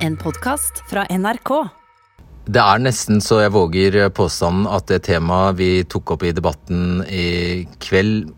[0.00, 1.50] En podkast fra NRK.
[2.48, 7.02] Det er nesten så jeg våger påstanden at det temaet vi tok opp i debatten
[7.04, 8.30] i kveld,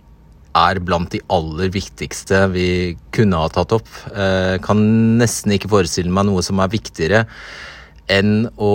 [0.58, 2.66] er blant de aller viktigste vi
[3.14, 3.86] kunne ha tatt opp.
[4.10, 4.82] Jeg kan
[5.22, 7.22] nesten ikke forestille meg noe som er viktigere
[8.10, 8.74] enn å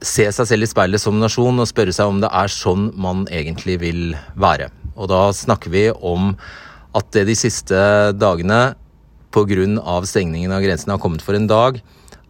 [0.00, 3.26] se seg selv i speilet som nasjon og spørre seg om det er sånn man
[3.28, 4.72] egentlig vil være.
[4.96, 6.32] Og da snakker vi om
[6.96, 7.76] at det de siste
[8.16, 8.72] dagene
[9.32, 10.02] pga.
[10.06, 11.80] stengningen av grensene har kommet for en dag,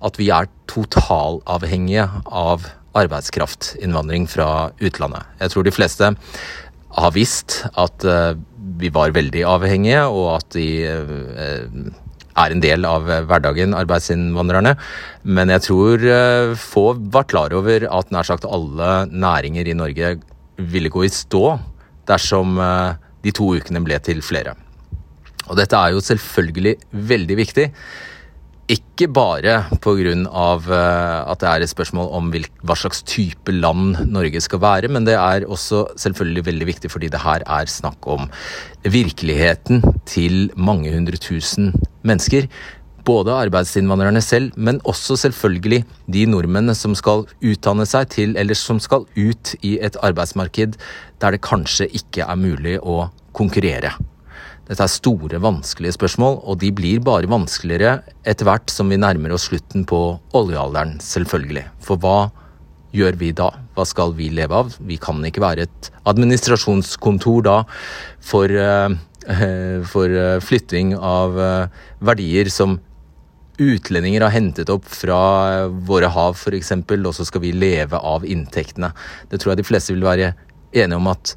[0.03, 2.67] at vi er totalavhengige av
[2.99, 5.26] arbeidskraftinnvandring fra utlandet.
[5.40, 6.12] Jeg tror de fleste
[6.93, 8.35] har visst at uh,
[8.79, 11.93] vi var veldig avhengige, og at de uh,
[12.32, 14.75] er en del av hverdagen, arbeidsinnvandrerne.
[15.25, 20.17] Men jeg tror uh, få var klar over at nær sagt alle næringer i Norge
[20.57, 21.57] ville gå i stå
[22.07, 22.59] dersom
[23.23, 24.57] de to ukene ble til flere.
[25.52, 26.79] Og dette er jo selvfølgelig
[27.12, 27.68] veldig viktig.
[28.72, 30.12] Ikke bare pga.
[30.16, 35.05] Eh, at det er et spørsmål om hva slags type land Norge skal være, men
[35.05, 38.31] det er også selvfølgelig veldig viktig fordi det her er snakk om
[38.84, 42.48] virkeligheten til mange hundre tusen mennesker.
[43.05, 48.78] Både arbeidsinnvandrerne selv, men også selvfølgelig de nordmennene som skal utdanne seg til, eller som
[48.81, 50.78] skal ut i et arbeidsmarked
[51.20, 53.97] der det kanskje ikke er mulig å konkurrere.
[54.69, 57.97] Dette er store, vanskelige spørsmål, og de blir bare vanskeligere
[58.29, 59.99] etter hvert som vi nærmer oss slutten på
[60.39, 61.65] oljealderen, selvfølgelig.
[61.83, 62.31] For hva
[62.95, 63.49] gjør vi da?
[63.75, 64.77] Hva skal vi leve av?
[64.79, 67.57] Vi kan ikke være et administrasjonskontor da
[68.23, 68.95] for, uh,
[69.91, 71.37] for uh, flytting av
[72.05, 72.79] verdier som
[73.63, 78.93] utlendinger har hentet opp fra våre hav f.eks., og så skal vi leve av inntektene.
[79.29, 80.33] Det tror jeg de fleste vil være
[80.73, 81.35] enige om at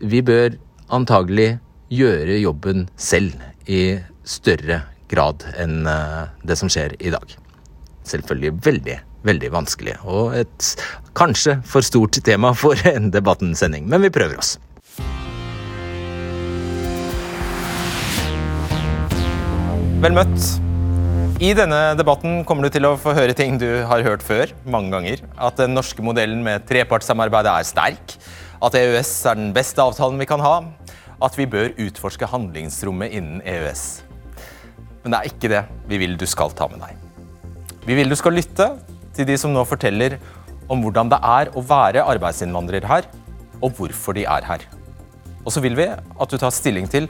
[0.00, 0.56] vi bør
[0.94, 1.56] antagelig
[1.92, 3.36] gjøre jobben selv
[3.70, 7.34] i større grad enn eh, det som skjer i dag.
[8.06, 10.70] Selvfølgelig veldig, veldig vanskelig, og et
[11.18, 14.56] kanskje for stort tema for en debattensending, men vi prøver oss.
[20.02, 20.48] Vel møtt.
[21.36, 24.92] I denne debatten kommer du til å få høre ting du har hørt før mange
[24.94, 25.22] ganger.
[25.36, 28.14] At den norske modellen med trepartssamarbeidet er sterk.
[28.64, 30.54] At EØS er den beste avtalen vi kan ha
[31.22, 33.84] at vi bør utforske handlingsrommet innen EØS.
[35.02, 36.96] Men det er ikke det vi vil du skal ta med deg.
[37.86, 38.72] Vi vil du skal lytte
[39.16, 40.18] til de som nå forteller
[40.68, 43.06] om hvordan det er å være arbeidsinnvandrer her,
[43.62, 44.66] og hvorfor de er her.
[45.46, 47.06] Og så vil vi at du tar stilling til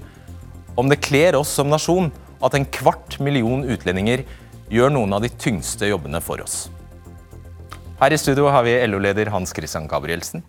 [0.76, 2.10] om det kler oss som nasjon
[2.44, 4.26] at en kvart million utlendinger
[4.68, 6.66] gjør noen av de tyngste jobbene for oss.
[7.96, 10.42] Her i studio har vi LO-leder Hans Christian Gabrielsen,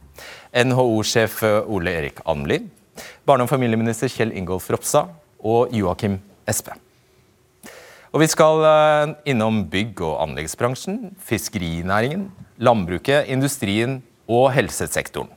[0.51, 1.39] NHO-sjef
[1.71, 2.59] Ole Erik Amli,
[3.25, 5.13] barne- og familieminister Kjell Ingolf Ropstad
[5.43, 6.75] og Joakim Espe.
[8.13, 15.29] Og vi skal eh, innom bygg- og anleggsbransjen, fiskerinæringen, landbruket, industrien og helsesektoren.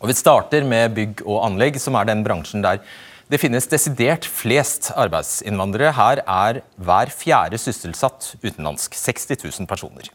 [0.00, 2.82] Og Vi starter med bygg og anlegg, som er den bransjen der
[3.26, 5.90] det finnes desidert flest arbeidsinnvandrere.
[5.96, 8.94] Her er hver fjerde sysselsatt utenlandsk.
[8.94, 10.12] 60 000 personer.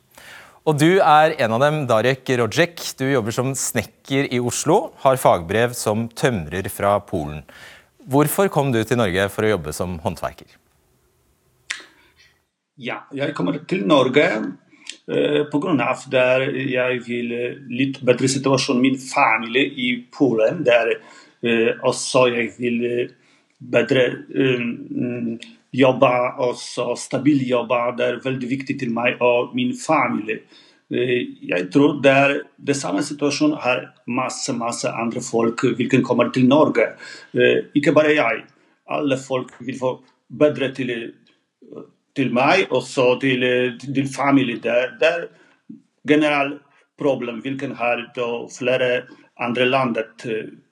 [0.62, 2.82] Og du er en av dem, Darek Rojek.
[3.00, 7.42] Du jobber som snekker i Oslo, har fagbrev som tømrer fra Polen.
[8.06, 10.54] Hvorfor kom du til Norge for å jobbe som håndverker?
[12.82, 15.74] Ja, jeg kommer til Norge eh, pga.
[15.88, 17.34] at jeg vil
[17.74, 20.62] litt bedre situasjon min familie i Polen.
[20.66, 23.10] Der eh, også jeg vil
[23.58, 27.92] bedre eh, jobba også stabil jobba.
[27.98, 30.42] Det er veldig viktig til meg og min familie.
[30.92, 31.18] Eh,
[31.48, 36.48] jeg tror det er det samme situasjonen har masse masse andre folk hvilken kommer til
[36.48, 36.92] Norge.
[37.34, 38.44] Eh, ikke bare jeg.
[38.92, 39.94] Alle folk vil få
[40.28, 40.92] bedre til,
[42.16, 43.46] til meg og så til,
[43.80, 44.60] til familie.
[44.60, 45.30] Det, er
[46.08, 46.60] generelt
[47.00, 48.04] problem hvilken har
[48.52, 49.06] flere
[49.40, 49.98] andre land.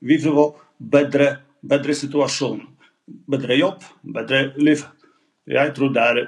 [0.02, 0.50] Vi vil få
[0.80, 2.60] bedre, bedre situasjon
[3.30, 4.84] bedre jobb, bedre liv.
[5.50, 6.22] Jeg tror det er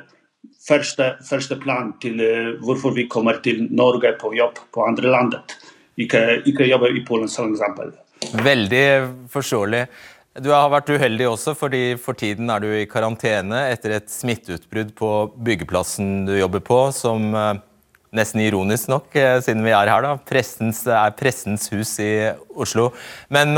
[0.68, 5.58] første, første plan til uh, hvorfor vi kommer til Norge på jobb på andre landet.
[6.00, 7.94] Ikke, ikke jobbe i Polen, som eksempel.
[8.42, 8.86] Veldig
[9.34, 9.86] forståelig.
[10.42, 14.94] Du har vært uheldig også, fordi for tiden er du i karantene etter et smitteutbrudd
[14.96, 15.10] på
[15.44, 17.58] byggeplassen du jobber på, som uh,
[18.16, 22.14] nesten ironisk nok, uh, siden vi er her, da, pressens, er Pressens hus i
[22.56, 22.94] Oslo.
[23.34, 23.58] Men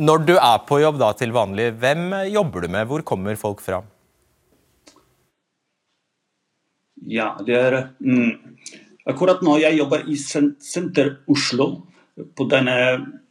[0.00, 2.86] når du er på jobb da til vanlig, hvem jobber du med?
[2.88, 3.82] Hvor kommer folk fra?
[7.10, 8.32] Ja, det er mm,
[9.08, 11.70] Akkurat nå jeg jobber i Senter Oslo
[12.36, 12.76] på denne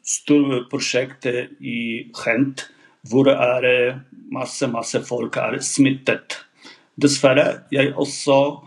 [0.05, 2.65] store prosjektet i Hent,
[3.09, 3.67] hvor er
[4.33, 6.39] masse, masse folk er smittet.
[6.99, 8.59] dessverre, jeg også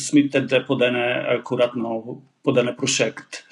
[0.00, 1.04] smittet på denne
[1.36, 3.44] akkurat nå, på denne prosjekt.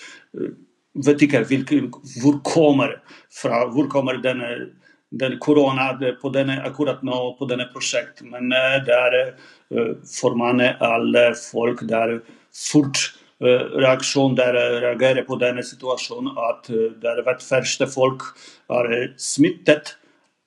[0.95, 1.91] Vet ikke hvilken,
[2.23, 2.97] hvor kommer
[3.31, 4.71] fra, hvor kommer denne
[5.11, 8.23] den korona på denne, akkurat nå på denne prosjekt.
[8.29, 8.51] Men
[8.85, 9.17] det er
[10.05, 12.19] for alle folk det er
[12.53, 13.01] fort
[13.41, 16.37] reaksjon der reagerer på denne situasjonen.
[16.37, 16.69] At
[17.03, 18.23] der hvert første folk
[18.69, 19.97] er smittet,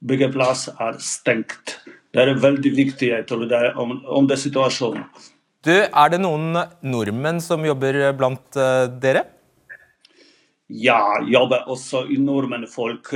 [0.06, 1.80] byggeplass er stengt.
[2.14, 5.06] Det er veldig viktig jeg tror det om, om det situasjonen.
[5.62, 8.58] Du, Er det noen nordmenn som jobber blant
[9.02, 9.26] dere?
[10.72, 13.12] Ja, jobber også i nordmenn folk.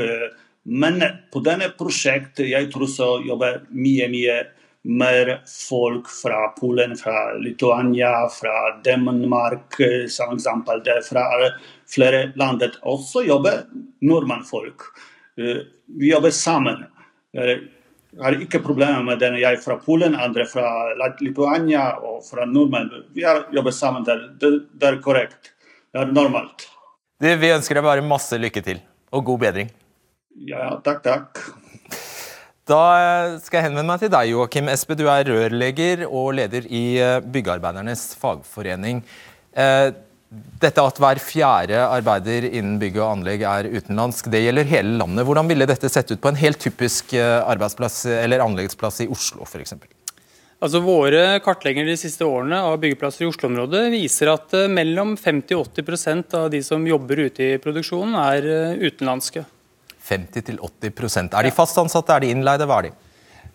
[0.66, 1.00] Men
[1.32, 4.42] på denne prosjektet jeg tror så jobber mye, mye
[4.86, 9.80] mer folk fra Polen, fra Lituania, fra Danmark,
[10.10, 10.84] som eksempel.
[10.86, 11.24] Det fra
[11.90, 13.64] flere land også jobber
[14.02, 14.90] nordmannfolk.
[15.36, 16.86] Vi jobber sammen.
[17.34, 17.64] Jeg
[18.22, 19.40] har ikke problemer med den.
[19.42, 22.92] Jeg er fra Polen, andre fra Lituania og fra nordmenn.
[23.14, 24.06] Vi jobber sammen.
[24.06, 25.54] Det er korrekt.
[25.92, 26.70] Det er normalt.
[27.16, 28.82] Du, vi ønsker deg bare masse lykke til,
[29.16, 29.70] og god bedring.
[30.50, 31.40] Ja, takk, takk.
[32.68, 32.80] Da
[33.40, 34.98] skal jeg henvende meg til deg, Joakim Espe.
[35.00, 36.98] Du er rørlegger og leder i
[37.32, 39.00] Byggearbeidernes fagforening.
[39.56, 45.24] Dette at hver fjerde arbeider innen bygg og anlegg er utenlandsk, det gjelder hele landet.
[45.30, 49.78] Hvordan ville dette sett ut på en helt typisk arbeidsplass eller anleggsplass i Oslo f.eks.?
[50.64, 55.68] Altså Våre kartlegginger de siste årene av byggeplasser i Oslo-området viser at mellom 50 og
[55.74, 59.44] 80% av de som jobber ute i produksjonen, er utenlandske.
[60.06, 62.94] 50-80% Er de fast ansatte, er de innleide, hva er de?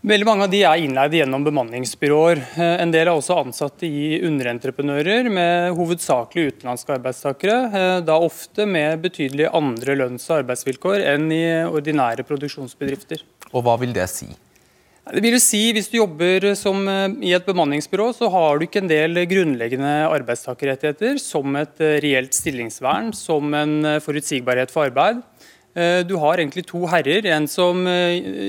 [0.00, 2.38] Veldig Mange av de er innleide gjennom bemanningsbyråer.
[2.80, 7.58] En del er også ansatte i underentreprenører med hovedsakelig utenlandske arbeidstakere.
[8.00, 13.20] Da ofte med betydelig andre lønns- og arbeidsvilkår enn i ordinære produksjonsbedrifter.
[13.52, 14.30] Og Hva vil det si?
[15.10, 16.84] Det vil si, Hvis du jobber som,
[17.18, 23.10] i et bemanningsbyrå, så har du ikke en del grunnleggende arbeidstakerrettigheter, som et reelt stillingsvern,
[23.16, 25.24] som en forutsigbarhet for arbeid.
[26.06, 27.82] Du har egentlig to herrer, en som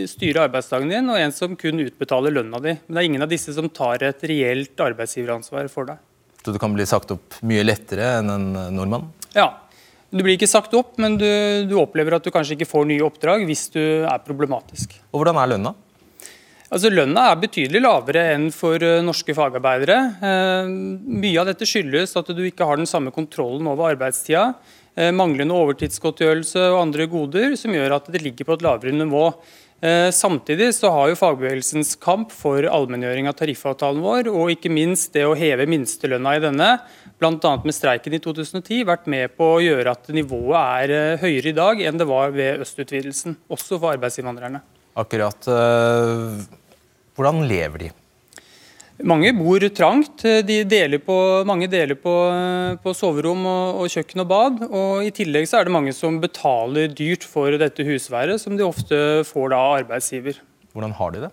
[0.10, 2.76] styrer arbeidsdagen din, og en som kun utbetaler lønna di.
[2.86, 6.02] Men det er ingen av disse som tar et reelt arbeidsgiveransvar for deg.
[6.42, 9.12] Så du kan bli sagt opp mye lettere enn en nordmann?
[9.38, 9.52] Ja.
[10.12, 11.30] Du blir ikke sagt opp, men du,
[11.70, 14.98] du opplever at du kanskje ikke får nye oppdrag hvis du er problematisk.
[15.14, 15.74] Og Hvordan er lønna?
[16.72, 19.98] Altså Lønna er betydelig lavere enn for norske fagarbeidere.
[21.04, 24.54] Mye av dette skyldes at du ikke har den samme kontrollen over arbeidstida
[25.16, 29.26] manglende overtidsgodtgjørelse og andre goder, som gjør at det ligger på et lavere nivå.
[30.14, 35.24] Samtidig så har jo fagbevegelsens kamp for allmenngjøring av tariffavtalen vår, og ikke minst det
[35.26, 36.70] å heve minstelønna i denne,
[37.18, 37.54] bl.a.
[37.66, 41.82] med streiken i 2010, vært med på å gjøre at nivået er høyere i dag
[41.88, 44.62] enn det var ved østutvidelsen, også for arbeidsinnvandrerne.
[45.02, 45.48] Akkurat.
[47.18, 47.90] Hvordan lever de?
[49.08, 50.24] Mange bor trangt.
[50.46, 51.16] De deler på,
[51.48, 52.14] mange deler på,
[52.84, 54.64] på soverom, og, og, kjøkken og bad.
[54.70, 58.66] og I tillegg så er det mange som betaler dyrt for dette husværet, som de
[58.68, 58.98] ofte
[59.28, 60.42] får av arbeidsgiver.
[60.76, 61.32] Hvordan har de det?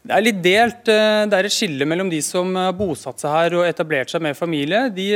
[0.00, 0.86] Det er litt delt.
[0.88, 4.38] Det er et skille mellom de som har bosatt seg her og etablert seg med
[4.38, 4.86] familie.
[4.96, 5.10] De,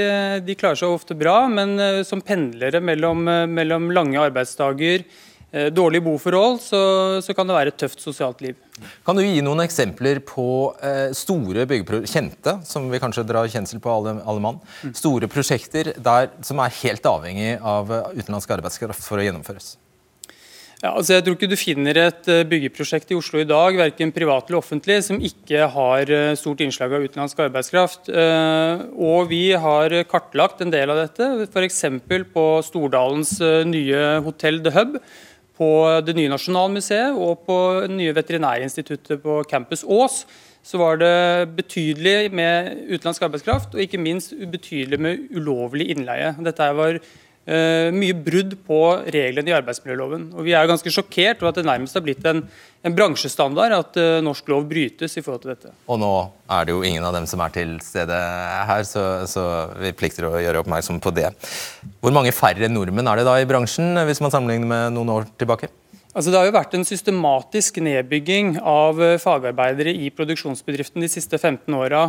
[0.44, 5.06] de klarer seg ofte bra, men som pendlere mellom, mellom lange arbeidsdager,
[5.74, 6.80] dårlige boforhold, så,
[7.22, 8.58] så, kan det være et tøft sosialt liv.
[9.06, 10.46] Kan du gi noen eksempler på
[10.82, 14.92] eh, store byggeprosjekter, kjente, som vi kanskje drar kjensel på alle, alle mann, mm.
[14.98, 19.76] store prosjekter der, som er helt avhengig av utenlandsk arbeidskraft for å gjennomføres?
[20.82, 24.50] Ja, altså jeg tror ikke du finner et byggeprosjekt i Oslo i dag, verken privat
[24.50, 28.10] eller offentlig, som ikke har stort innslag av utenlandsk arbeidskraft.
[28.12, 31.80] Og vi har kartlagt en del av dette, f.eks.
[32.34, 33.38] på Stordalens
[33.70, 34.98] nye hotell The Hub
[35.58, 35.68] på
[36.06, 40.24] det nye Nasjonalmuseet og på det nye Veterinærinstituttet på Campus Ås
[40.64, 46.30] så var det betydelig med utenlandsk arbeidskraft, og ikke minst betydelig med ulovlig innleie.
[46.40, 46.96] Dette var
[47.48, 48.80] uh, mye brudd på
[49.14, 50.30] reglene i arbeidsmiljøloven.
[50.34, 52.42] Og Vi er ganske sjokkert over at det nærmest har blitt en,
[52.84, 55.74] en bransjestandard at uh, norsk lov brytes i forhold til dette.
[55.88, 56.12] Og nå
[56.56, 58.18] er det jo ingen av dem som er til stede
[58.70, 59.46] her, så, så
[59.80, 61.30] vi plikter å gjøre oppmerksom på det.
[62.00, 65.32] Hvor mange færre nordmenn er det da i bransjen, hvis man sammenligner med noen år
[65.40, 65.72] tilbake?
[66.14, 71.74] Altså Det har jo vært en systematisk nedbygging av fagarbeidere i produksjonsbedriften de siste 15
[71.74, 72.04] åra.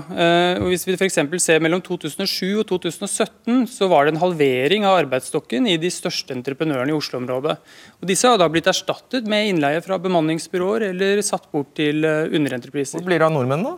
[0.62, 1.18] Hvis vi f.eks.
[1.42, 6.38] ser mellom 2007 og 2017, så var det en halvering av arbeidsstokken i de største
[6.38, 7.58] entreprenørene i Oslo-området.
[7.98, 13.02] Og Disse har da blitt erstattet med innleie fra bemanningsbyråer eller satt bort til underentrepriser.
[13.02, 13.76] Hvor blir det av nordmenn, da?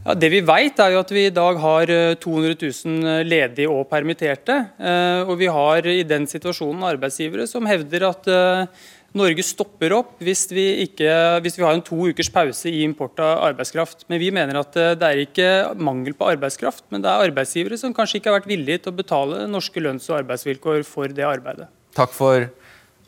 [0.00, 1.90] Ja, det vi vet er jo at vi i dag har
[2.22, 4.56] 200 000 ledige og permitterte.
[5.28, 8.30] Og vi har i den situasjonen arbeidsgivere som hevder at
[9.16, 11.08] Norge stopper opp hvis vi, ikke,
[11.44, 14.06] hvis vi har en to ukers pause i import av arbeidskraft.
[14.08, 17.76] Men vi mener at eh, det er ikke mangel på arbeidskraft, men det er arbeidsgivere
[17.80, 21.28] som kanskje ikke har vært villige til å betale norske lønns- og arbeidsvilkår for det
[21.28, 21.68] arbeidet.
[21.96, 22.48] Takk for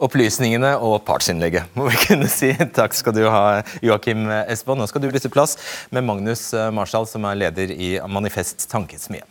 [0.03, 2.53] opplysningene og partsinnlegget, må vi kunne si.
[2.77, 4.77] Takk skal du ha, Joakim Espo.
[4.79, 5.59] Nå skal du bytte plass
[5.95, 9.25] med Magnus Marshall, som er leder i Manifest Tankesmie.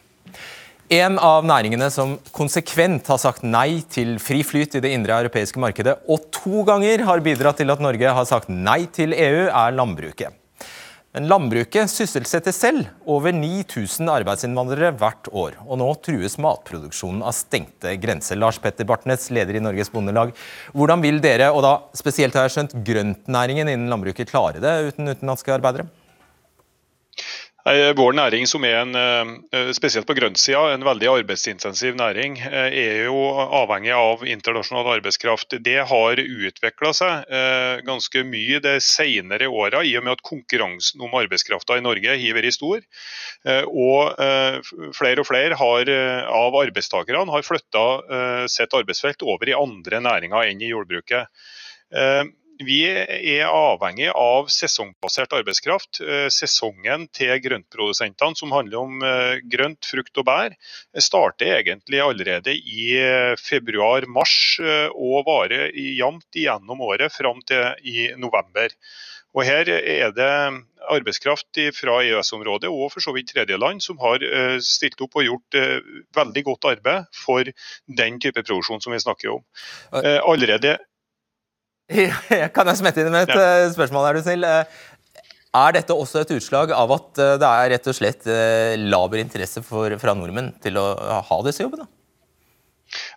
[0.94, 5.62] En av næringene som konsekvent har sagt nei til fri flyt i det indre europeiske
[5.62, 9.78] markedet, og to ganger har bidratt til at Norge har sagt nei til EU, er
[9.80, 10.43] landbruket.
[11.14, 15.60] Men landbruket sysselsetter selv over 9000 arbeidsinnvandrere hvert år.
[15.68, 18.40] Og nå trues matproduksjonen av stengte grenser.
[18.42, 20.34] Lars Petter Bartnes, leder i Norges Bondelag.
[20.74, 25.14] Hvordan vil dere, og da spesielt har jeg skjønt grøntnæringen innen landbruket, klare det uten
[25.14, 25.86] utenlandske arbeidere?
[27.64, 33.06] Vår næring, som er en, eh, spesielt på grøntsida, en veldig arbeidsintensiv næring, eh, er
[33.06, 35.56] jo avhengig av internasjonal arbeidskraft.
[35.64, 41.00] Det har utvikla seg eh, ganske mye de senere åra, i og med at konkurransen
[41.00, 42.82] om arbeidskrafta i Norge har vært stor.
[43.64, 44.16] Og
[44.96, 45.90] flere og flere har,
[46.28, 51.28] av arbeidstakerne har flytta sitt arbeidsfelt over i andre næringer enn i jordbruket.
[52.62, 56.02] Vi er avhengig av sesongbasert arbeidskraft.
[56.04, 60.54] Eh, sesongen til grøntprodusentene, som handler om eh, grønt, frukt og bær,
[61.02, 64.36] starter egentlig allerede i eh, februar-mars
[64.94, 68.70] og varer jevnt gjennom året fram til i november.
[69.34, 70.30] Og Her er det
[70.94, 74.22] arbeidskraft fra EØS-området og for så vidt tredjeland som har
[74.62, 75.58] stilt opp og gjort
[76.14, 77.50] veldig godt arbeid for
[77.88, 79.42] den type produksjon som vi snakker om.
[80.22, 80.76] Allerede
[82.56, 83.46] kan jeg smette inn med et ja.
[83.66, 84.46] Eh, spørsmål, er du snill?
[84.48, 84.84] Eh,
[85.54, 88.30] er dette også et utslag av at eh, det er rett og slett
[88.80, 90.88] laber interesse for, fra nordmenn til å
[91.28, 91.88] ha disse jobbene?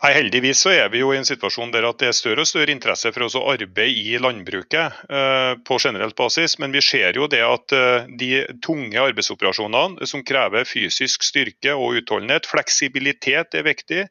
[0.03, 2.49] Nei, Heldigvis så er vi jo i en situasjon der at det er større og
[2.49, 6.57] større interesse for å arbeide i landbruket eh, på generelt basis.
[6.63, 8.31] Men vi ser jo det at eh, de
[8.65, 14.03] tunge arbeidsoperasjonene som krever fysisk styrke og utholdenhet, fleksibilitet er viktig.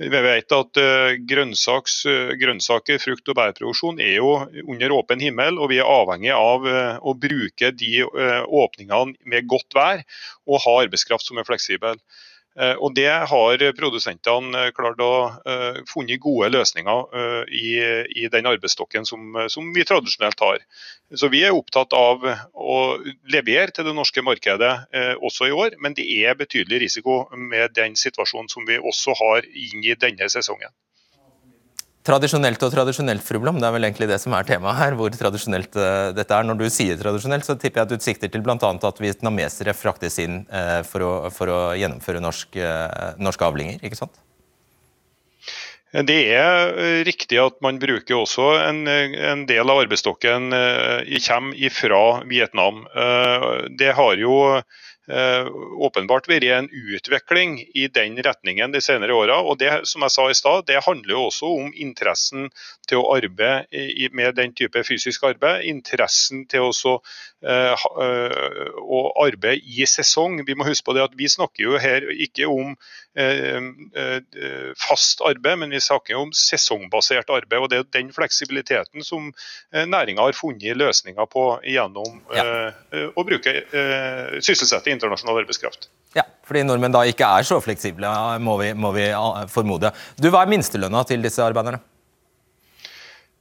[0.00, 2.02] Vi vet at eh, grønnsaks,
[2.40, 4.34] grønnsaker, frukt- og bærproduksjon er jo
[4.66, 6.66] under åpen himmel, og vi er avhengig av
[7.02, 10.02] å bruke de åpningene med godt vær
[10.46, 11.98] og ha arbeidskraft som er fleksibel.
[12.60, 17.68] Eh, og Det har produsentene eh, klart å uh, funnet gode løsninger i,
[18.12, 20.60] i, den arbeidsstokken som, som, vi tradisjonelt har.
[21.16, 22.78] Så Vi er opptatt av å
[23.32, 24.72] levere til det norske markedet
[25.20, 29.48] også i år, men det er betydelig risiko med den situasjonen som vi også har
[29.48, 30.72] inn i denne sesongen.
[32.02, 34.96] Tradisjonelt og tradisjonelt, fru Blom, det er vel egentlig det som er temaet her.
[34.98, 36.48] hvor tradisjonelt uh, dette er.
[36.48, 38.58] Når du sier tradisjonelt, så tipper jeg at du sikter til bl.a.
[38.58, 44.00] at vietnamesere fraktes inn uh, for, å, for, å, gjennomføre norsk, uh, norske avlinger, ikke
[44.00, 44.18] sant?
[45.92, 51.98] Det er riktig at man bruker også en, en del av arbeidsstokken kommer fra
[52.30, 52.78] Vietnam.
[53.76, 54.38] Det har jo
[55.08, 59.40] åpenbart vært en utvikling i den retningen de senere åra.
[59.42, 62.50] Og det som jeg sa i sted, det handler jo også om interessen
[62.88, 65.66] til å arbeide med den type fysisk arbeid.
[65.66, 67.00] Interessen til også,
[67.44, 70.40] uh, arbeid å arbeide i sesong.
[70.46, 73.60] Vi må huske på det at vi snakker jo her ikke om uh,
[74.78, 77.60] fast arbeid, men vi snakker om sesongbasert arbeid.
[77.60, 79.30] og Det er den fleksibiliteten som
[79.72, 82.72] næringa har funnet løsninger på gjennom ja.
[83.16, 83.54] å bruke
[84.40, 85.88] sysselsette internasjonal arbeidskraft.
[86.16, 88.10] Ja, fordi nordmenn da ikke er så fleksible,
[88.42, 89.08] må vi, må vi
[89.52, 89.92] formode.
[90.20, 91.80] Du, Hva er minstelønna til disse arbeiderne?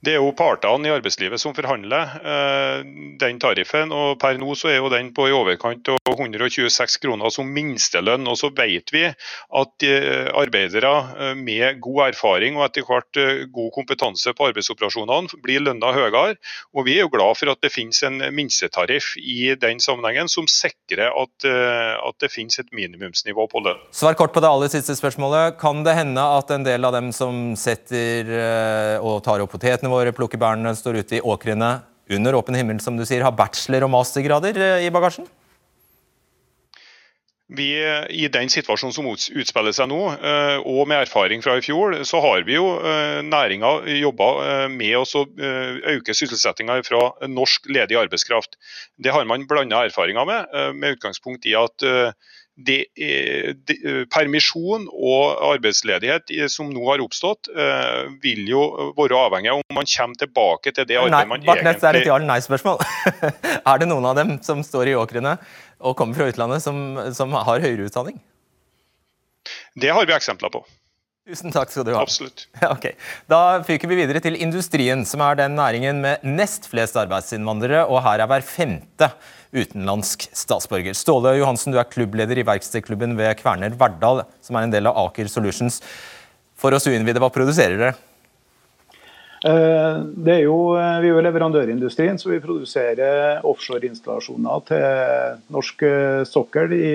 [0.01, 2.79] Det er jo partene i arbeidslivet som forhandler eh,
[3.21, 3.91] den tariffen.
[3.93, 8.25] og Per nå så er jo den på i overkant av 126 kroner som minstelønn.
[8.25, 13.19] og Så vet vi at eh, arbeidere eh, med god erfaring og etter hvert
[13.53, 16.39] god kompetanse på arbeidsoperasjonene blir lønna høyere.
[16.73, 20.49] og Vi er jo glad for at det finnes en minstetariff i den sammenhengen som
[20.49, 23.85] sikrer at, at det finnes et minimumsnivå på lønn.
[23.93, 25.59] Svar kort på det aller siste spørsmålet.
[25.61, 28.33] Kan det hende at en del av dem som setter
[29.01, 30.39] og tar opp potetene våre plukker
[30.75, 31.81] står ute i åkrene
[32.11, 35.27] under åpen himmel, som du sier, har bachelor- og mastergrader eh, i bagasjen?
[37.51, 41.97] Vi, I den situasjonen som utspiller seg nå, eh, og med erfaring fra i fjor,
[42.07, 44.29] så har vi jo eh, næringa jobba
[44.71, 45.25] med å
[45.95, 48.55] øke sysselsettinga fra norsk ledig arbeidskraft.
[48.95, 51.91] Det har man blanda erfaringer med, med utgangspunkt i at
[52.67, 58.63] det, det, eh, permisjon og arbeidsledighet som nå har oppstått, eh, vil jo
[58.97, 62.11] være avhengig av om man kommer tilbake til det arbeidet man Bartnett, egentlig er et
[62.11, 62.83] ja-eller-nei-spørsmål.
[63.73, 65.37] er det noen av dem som står i åkrene
[65.81, 68.19] og kommer fra utlandet, som, som har høyere utdanning?
[69.73, 70.65] Det har vi eksempler på.
[71.29, 72.01] Tusen takk skal du ha.
[72.01, 72.47] Absolutt.
[72.57, 72.87] Ja, ok.
[73.29, 78.01] Da fyker vi videre til industrien, som er den næringen med nest flest arbeidsinnvandrere, og
[78.07, 79.11] her er hver femte
[79.53, 80.97] utenlandsk statsborger.
[80.97, 84.97] Ståle Johansen, du er klubbleder i verkstedklubben ved Kverner Verdal, som er en del av
[85.05, 85.81] Aker Solutions.
[86.57, 87.93] For oss uinnvidde, hva produserer dere?
[89.41, 95.85] Eh, det er jo, eh, vi er jo leverandørindustrien, så vi produserer offshoreinstallasjoner til norsk
[95.85, 96.91] eh, sokkel i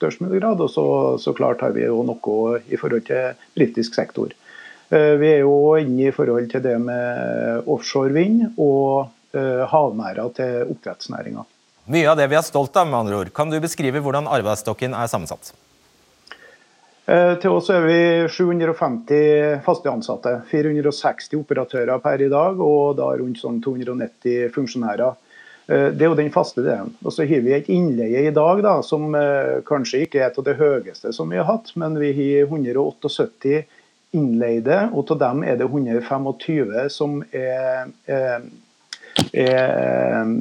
[0.00, 0.64] størst mulig grad.
[0.64, 0.86] Og så,
[1.22, 4.34] så klart har vi jo noe i forhold til britisk sektor.
[4.90, 9.12] Vi er jo inne i forhold til det med offshore vind og
[9.70, 11.44] havmerder til oppdrettsnæringa.
[11.90, 13.30] Mye av det vi er stolt av, med andre ord.
[13.34, 15.52] Kan du beskrive hvordan arbeidsstokken er sammensatt?
[17.10, 20.36] Eh, til oss er vi 750 faste ansatte.
[20.52, 25.18] 460 operatører per i dag, og da rundt sånn 290 funksjonærer.
[25.70, 26.94] Eh, det er jo den faste delen.
[27.04, 30.46] Og Så har vi et innleie i dag da, som eh, kanskje ikke er av
[30.46, 33.62] det høyeste som vi har hatt, men vi har 178
[34.16, 38.48] innleide, og av dem er det 125 som er, er,
[39.30, 40.32] er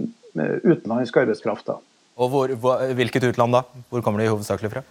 [0.65, 1.69] utenlandsk arbeidskraft.
[1.69, 1.77] Da.
[2.17, 2.55] Og hvor,
[2.97, 3.61] Hvilket utland da?
[3.93, 4.81] Hvor kommer de hovedsakelig fra?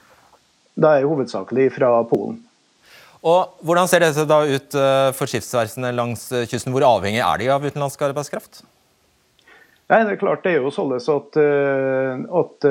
[0.79, 2.39] Det er hovedsakelig fra Polen.
[3.27, 6.71] Og Hvordan ser det da ut eh, for skipsverftene langs eh, kysten?
[6.71, 8.63] Hvor avhengig er de av utenlandsk arbeidskraft?
[9.89, 12.65] Nei, det er klart det er jo sånn at, eh, at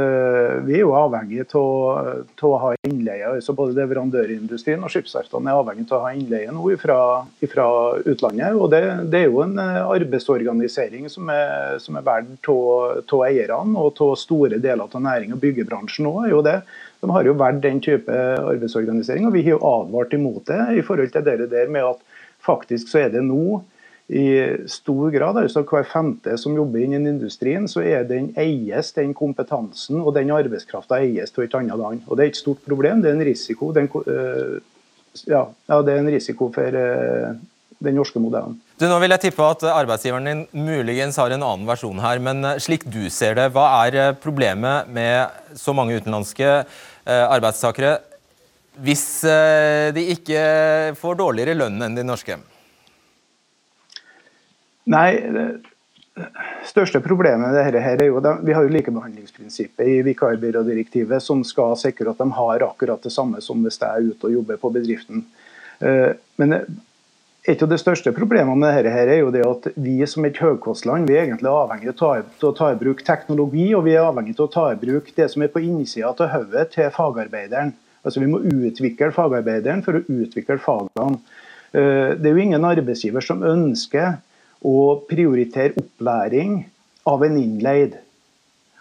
[0.68, 3.32] vi er jo avhengig av å ha innleie.
[3.32, 7.00] altså Både leverandørindustrien og skipsverftene er avhengig av å ha innleie nå fra,
[8.06, 8.54] utlandet.
[8.54, 13.98] og det, det, er jo en arbeidsorganisering som er, som er verdt av eierne og
[14.06, 16.38] av store deler av næring- og byggebransjen òg.
[17.02, 20.86] De har jo valgt den type arbeidsorganisering, og vi har jo advart imot det i
[20.86, 22.06] forhold til det der med at
[22.46, 23.64] faktisk så er det nå
[24.08, 24.28] i
[24.72, 30.00] stor grad, altså hver femte som jobber innen industrien, så er den eies den kompetansen
[30.00, 32.06] og den arbeidskrafta eies av et annet land.
[32.08, 34.58] Og Det er et stort problem, det er en risiko, den, uh,
[35.28, 35.44] ja,
[35.84, 37.36] det er en risiko for uh,
[37.84, 38.58] den norske modellen.
[38.78, 42.44] Du, nå vil jeg tippe at arbeidsgiveren din muligens har en annen versjon her, men
[42.46, 47.98] eh, slik du ser det, hva er eh, problemet med så mange utenlandske eh, arbeidstakere
[48.78, 50.42] hvis de ikke
[51.00, 52.36] får dårligere lønn enn de norske?
[54.88, 60.02] Nei, det største problemet med dette her er jo at Vi har jo likebehandlingsprinsippet i
[60.08, 64.30] vikarbyrådirektivet som skal sikre at de har akkurat det samme som hvis de er ute
[64.30, 65.26] og jobber på bedriften.
[66.42, 66.56] Men
[67.48, 70.40] et av de største problemene med dette her er jo det at vi som et
[70.42, 74.36] høykostland vi er egentlig avhengig av å ta i bruk teknologi, og vi er avhengig
[74.36, 77.72] av å ta i bruk det som er på innsida av hodet til fagarbeideren.
[78.04, 81.22] Altså Vi må utvikle fagarbeideren for å utvikle fagene.
[81.72, 84.18] Eh, det er jo ingen arbeidsgiver som ønsker
[84.66, 86.60] å prioritere opplæring
[87.08, 87.98] av en innleid.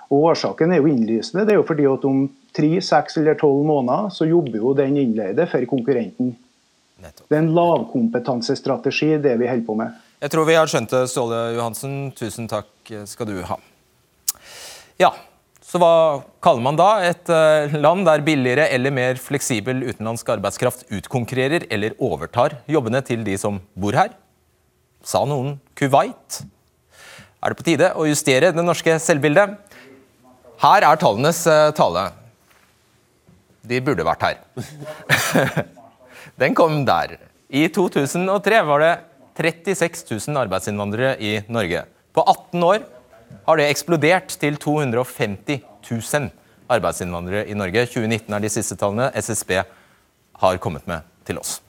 [0.06, 1.44] Og Årsaken er jo innlysende.
[1.46, 2.24] Det er jo fordi at om
[2.56, 6.34] tre, seks eller tolv måneder så jobber jo den innleide for konkurrenten.
[7.02, 7.26] Nettopp.
[7.28, 10.02] Det er en lavkompetansestrategi, det vi holder på med.
[10.22, 11.96] Jeg tror vi har skjønt det, Ståle Johansen.
[12.16, 13.58] Tusen takk skal du ha.
[14.96, 15.10] Ja,
[15.66, 20.86] så hva kaller man da et eh, land der billigere eller mer fleksibel utenlandsk arbeidskraft
[20.94, 24.14] utkonkurrerer eller overtar jobbene til de som bor her?
[25.06, 26.40] Sa noen Kuwait?
[27.38, 29.54] Er det på tide å justere det norske selvbildet?
[30.62, 32.08] Her er tallenes eh, tale.
[33.66, 34.40] De burde vært her.
[36.40, 37.18] Den kom der.
[37.46, 38.94] I 2003 var det
[39.38, 41.84] 36 000 arbeidsinnvandrere i Norge.
[42.16, 42.80] På 18 år
[43.46, 46.30] har det eksplodert til 250 000
[46.72, 47.86] arbeidsinnvandrere i Norge.
[47.92, 49.60] 2019 er de siste tallene SSB
[50.42, 51.60] har kommet med til oss.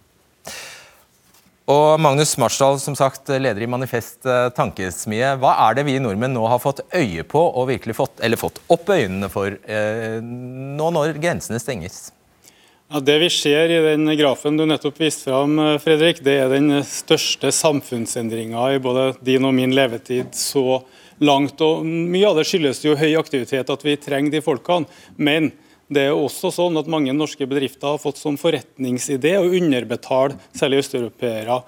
[1.67, 5.33] Og Magnus Marsdal, som sagt, leder i Manifest eh, Tankesmie.
[5.41, 8.61] Hva er det vi nordmenn nå har fått øye på og virkelig fått, eller fått
[8.71, 12.05] opp øynene for eh, nå når grensene stenges?
[12.87, 16.55] Ja, Det vi ser i den grafen du nettopp viste fram, eh, Fredrik, det er
[16.55, 20.85] den største samfunnsendringa i både din og min levetid så
[21.19, 21.59] langt.
[21.59, 24.87] og Mye av det skyldes jo høy aktivitet, at vi trenger de folkene.
[25.19, 25.51] Men
[25.93, 30.81] det er også sånn at mange norske bedrifter har fått som forretningsidé å underbetale særlig
[30.83, 31.61] østeuropeere.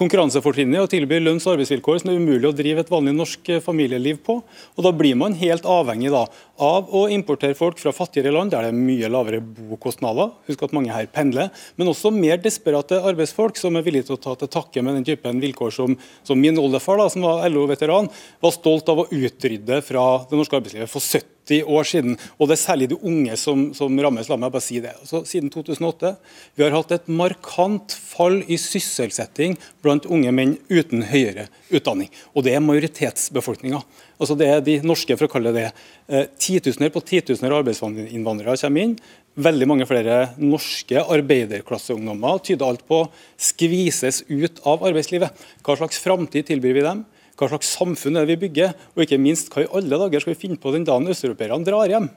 [0.00, 3.12] Konkurransefortrinnet er å tilby lønns- og arbeidsvilkår som det er umulig å drive et vanlig
[3.18, 4.38] norsk eh, familieliv på.
[4.40, 6.22] Og Da blir man helt avhengig da,
[6.56, 10.32] av å importere folk fra fattigere land, der det er mye lavere bokostnader.
[10.48, 11.50] Husk at mange her pendler.
[11.76, 15.08] Men også mer desperate arbeidsfolk som er villige til å ta til takke med den
[15.10, 18.08] typen vilkår som, som min oldefar, da, som var LO-veteran,
[18.40, 22.16] var stolt av å utrydde fra det norske arbeidslivet for 70 80 år siden.
[22.38, 24.28] Og det er særlig de unge som, som rammes.
[24.30, 24.94] La meg bare si det.
[25.08, 26.14] Så, siden 2008
[26.56, 32.10] vi har hatt et markant fall i sysselsetting blant unge menn uten høyere utdanning.
[32.34, 33.82] Og det er majoritetsbefolkninga.
[34.20, 38.84] Altså det er de norske, for å kalle det eh, titusener på titusener arbeidsinnvandrere kommer
[38.84, 38.98] inn.
[39.40, 43.04] Veldig mange flere norske arbeiderklasseungdommer tyder alt på
[43.40, 45.46] skvises ut av arbeidslivet.
[45.64, 47.06] Hva slags framtid tilbyr vi dem?
[47.40, 48.74] Hva slags samfunn er det vi bygger?
[48.92, 51.88] Og ikke minst, hva i alle dager skal vi finne på den dagen østeuropeerne drar
[51.88, 52.10] hjem?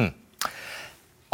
[0.00, 0.14] Mm.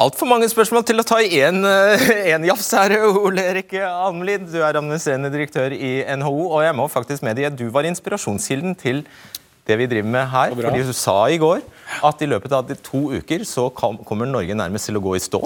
[0.03, 4.51] Altfor mange spørsmål til å ta i én eh, jafs her, Ole Erik Almlid.
[4.51, 8.75] Du er administrerende direktør i NHO, og jeg må faktisk medgi at du var inspirasjonskilden
[8.83, 9.05] til
[9.67, 10.53] det vi driver med her.
[10.59, 11.63] Fordi Du sa i går
[12.05, 15.23] at i løpet av de to uker så kommer Norge nærmest til å gå i
[15.23, 15.43] stå.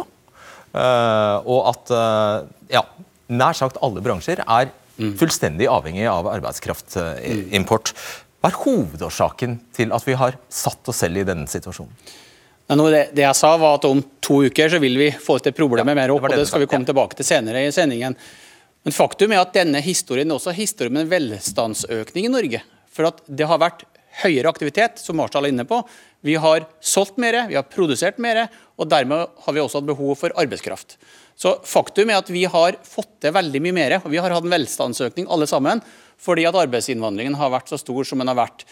[0.71, 2.85] Uh, og at uh, ja,
[3.31, 4.71] nær sagt alle bransjer er.
[5.21, 7.95] Fullstendig avhengig av arbeidskraftimport.
[8.41, 11.93] Hva er hovedårsaken til at vi har satt oss selv i denne situasjonen?
[12.71, 15.91] Det, det, jeg sa var at Om to uker så vil vi få til problemet
[15.91, 16.29] ja, mer opp.
[16.29, 18.15] Det og det skal vi komme tilbake til senere i sendingen.
[18.87, 22.63] Men faktum er at denne historien er også historien med en velstandsøkning i Norge.
[22.95, 23.83] For at det har vært
[24.23, 25.83] høyere aktivitet, som Marshall er inne på.
[26.26, 30.18] Vi har solgt mer, vi har produsert mer, og dermed har vi også hatt behov
[30.20, 30.98] for arbeidskraft.
[31.40, 33.96] Så Faktum er at vi har fått til veldig mye mer.
[34.02, 35.80] og Vi har hatt en velstandsøkning alle sammen,
[36.20, 38.66] fordi at arbeidsinnvandringen har vært så stor som den har vært.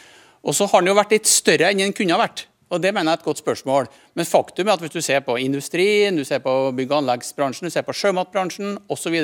[0.44, 2.44] Og så har den jo vært litt større enn den kunne ha vært.
[2.68, 3.86] Og Det mener jeg er et godt spørsmål.
[4.14, 7.64] Men faktum er at hvis du ser på industrien, du ser på bygg- og anleggsbransjen,
[7.64, 9.16] du ser på sjømatbransjen osv.,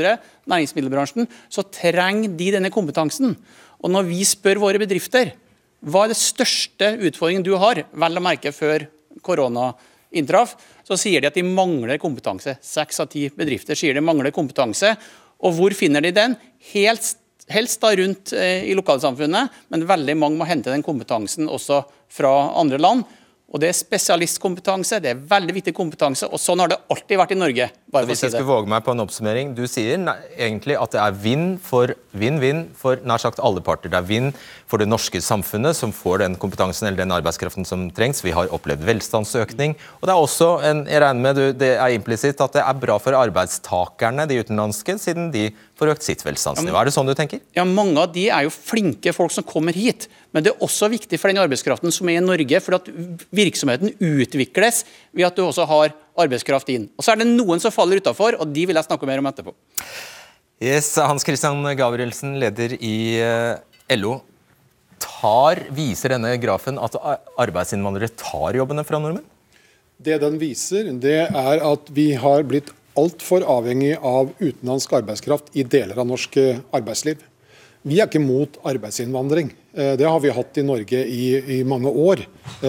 [0.48, 3.36] næringsmiddelbransjen, så trenger de denne kompetansen.
[3.84, 5.34] Og når vi spør våre bedrifter
[5.84, 8.86] hva er det største utfordringen du har, vel å merke før
[9.24, 9.72] korona
[10.14, 10.54] inntraff,
[10.86, 12.56] så sier de at de mangler kompetanse.
[12.64, 14.94] Seks av ti bedrifter sier de mangler kompetanse.
[15.44, 16.36] Og hvor finner de den?
[16.72, 17.10] Helt,
[17.52, 22.32] helst da rundt eh, i lokalsamfunnet, men veldig mange må hente den kompetansen også fra
[22.60, 23.04] andre land.
[23.54, 27.34] Og Det er spesialistkompetanse, det er veldig viktig kompetanse, og sånn har det alltid vært
[27.36, 27.68] i Norge.
[28.02, 29.94] Hvis jeg skulle våge meg på en oppsummering, Du sier
[30.34, 33.90] egentlig at det er vinn for vinn-vinn for nær sagt alle parter.
[33.92, 34.32] Det er vinn
[34.70, 38.22] for det norske samfunnet, som får den kompetansen eller den arbeidskraften som trengs.
[38.24, 39.76] Vi har opplevd velstandsøkning.
[40.00, 42.98] Og det er også en, jeg regner med det er implisitt at det er bra
[43.02, 46.76] for arbeidstakerne, de utenlandske, siden de får økt sitt velstandsnivå.
[46.78, 47.42] Er det sånn du tenker?
[47.56, 50.08] Ja, Mange av de er jo flinke folk som kommer hit.
[50.34, 52.88] Men det er også viktig for den arbeidskraften som er i Norge, for at
[53.34, 54.82] virksomheten utvikles
[55.14, 56.88] ved at du også har arbeidskraft inn.
[56.96, 59.30] Og Så er det noen som faller utafor, og de vil jeg snakke mer om
[59.30, 59.54] etterpå.
[60.62, 64.20] Yes, Hans Christian Gabrielsen, leder i eh, LO.
[65.02, 66.94] Tar, viser denne grafen at
[67.42, 69.26] arbeidsinnvandrere tar jobbene fra nordmenn?
[70.04, 75.66] Det den viser, det er at vi har blitt altfor avhengig av utenlandsk arbeidskraft i
[75.66, 77.18] deler av norsk eh, arbeidsliv.
[77.84, 79.50] Vi er ikke mot arbeidsinnvandring.
[79.74, 81.24] Eh, det har vi hatt i Norge i,
[81.58, 82.24] i mange år,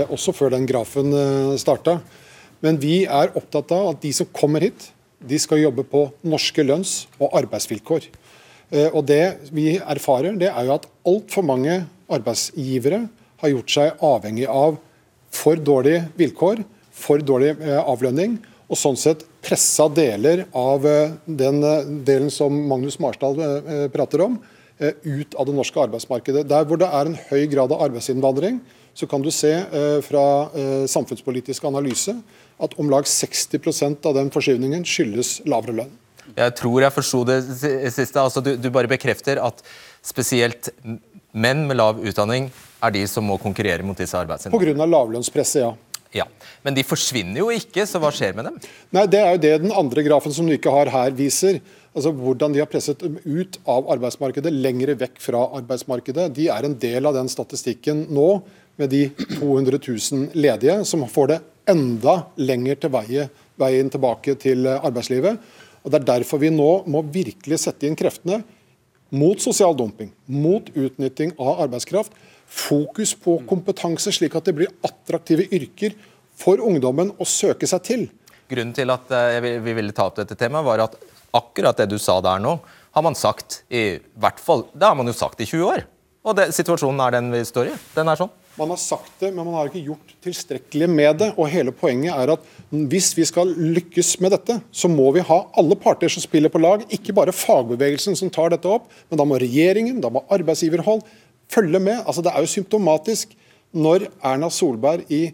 [0.10, 1.14] også før den grafen
[1.62, 2.00] starta.
[2.64, 6.64] Men vi er opptatt av at de som kommer hit, de skal jobbe på norske
[6.64, 8.08] lønns- og arbeidsvilkår.
[8.92, 13.06] Og Det vi erfarer, det er jo at altfor mange arbeidsgivere
[13.42, 14.78] har gjort seg avhengig av
[15.30, 21.90] for dårlige vilkår, for dårlig avlønning, og sånn sett pressa deler av eh, den eh,
[22.08, 24.40] delen som Magnus Marsdal eh, prater om,
[24.76, 26.42] ut av det norske arbeidsmarkedet.
[26.52, 28.58] Der hvor det er en høy grad av arbeidsinnvandring,
[28.92, 29.54] så kan du se
[30.04, 30.24] fra
[30.92, 32.12] samfunnspolitisk analyse
[32.62, 35.94] at om lag 60% av den forskyvningen skyldes lavere lønn.
[36.36, 37.40] Jeg tror jeg forsto det
[37.94, 38.22] siste.
[38.22, 39.62] Altså, du, du bare bekrefter at
[40.06, 40.72] spesielt
[41.36, 42.50] menn med lav utdanning
[42.84, 44.78] er de som må konkurrere mot disse arbeidsinnvandrerne?
[44.80, 44.90] Pga.
[44.96, 45.74] lavlønnspresset, ja.
[46.16, 46.24] Ja,
[46.64, 48.60] Men de forsvinner jo ikke, så hva skjer med dem?
[48.96, 51.60] Nei, Det er jo det den andre grafen som du ikke har her, viser.
[51.96, 56.30] Altså Hvordan de har presset dem ut av arbeidsmarkedet, lengre vekk fra arbeidsmarkedet.
[56.36, 58.30] De er en del av den statistikken nå,
[58.80, 61.40] med de 200 000 ledige, som får det
[61.72, 65.40] enda lenger til veie, veien tilbake til arbeidslivet.
[65.86, 68.42] Og Det er derfor vi nå må virkelig sette inn kreftene
[69.16, 72.12] mot sosial dumping, mot utnytting av arbeidskraft
[72.46, 75.96] fokus på kompetanse, slik at det blir attraktive yrker
[76.38, 78.08] for ungdommen å søke seg til.
[78.50, 80.98] Grunnen til at eh, vi ville ta opp dette temaet, var at
[81.36, 82.58] akkurat det du sa der nå,
[82.96, 85.82] har man sagt i hvert fall Det har man jo sagt i 20 år.
[86.26, 87.78] Og det, situasjonen er den vi står i.
[87.96, 88.32] Den er sånn.
[88.56, 91.28] Man har sagt det, men man har ikke gjort tilstrekkelig med det.
[91.36, 95.42] og hele Poenget er at hvis vi skal lykkes med dette, så må vi ha
[95.60, 96.86] alle parter som spiller på lag.
[96.96, 101.04] Ikke bare fagbevegelsen som tar dette opp, men da må regjeringen, da må arbeidsgiverhold,
[101.52, 102.00] følge med.
[102.06, 103.36] Altså, det er jo symptomatisk
[103.76, 105.26] når Erna Solberg i,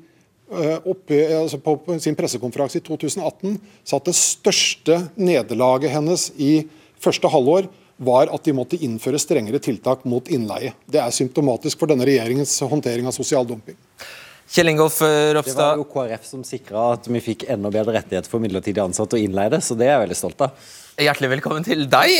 [0.49, 6.31] uh, oppe, altså på, på sin pressekonferanse i 2018 sa at det største nederlaget hennes
[6.41, 6.55] i
[7.01, 7.69] første halvår
[8.01, 10.73] var at de måtte innføre strengere tiltak mot innleie.
[10.89, 13.77] Det er symptomatisk for denne regjeringens håndtering av sosial dumping.
[14.51, 15.53] Kjell Ingolf Ropstad.
[15.53, 19.19] Det var jo KrF som sikra at vi fikk enda bedre rettigheter for midlertidig ansatte
[19.19, 20.71] og innleide, så det er jeg veldig stolt av.
[21.01, 22.11] Hjertelig velkommen til deg.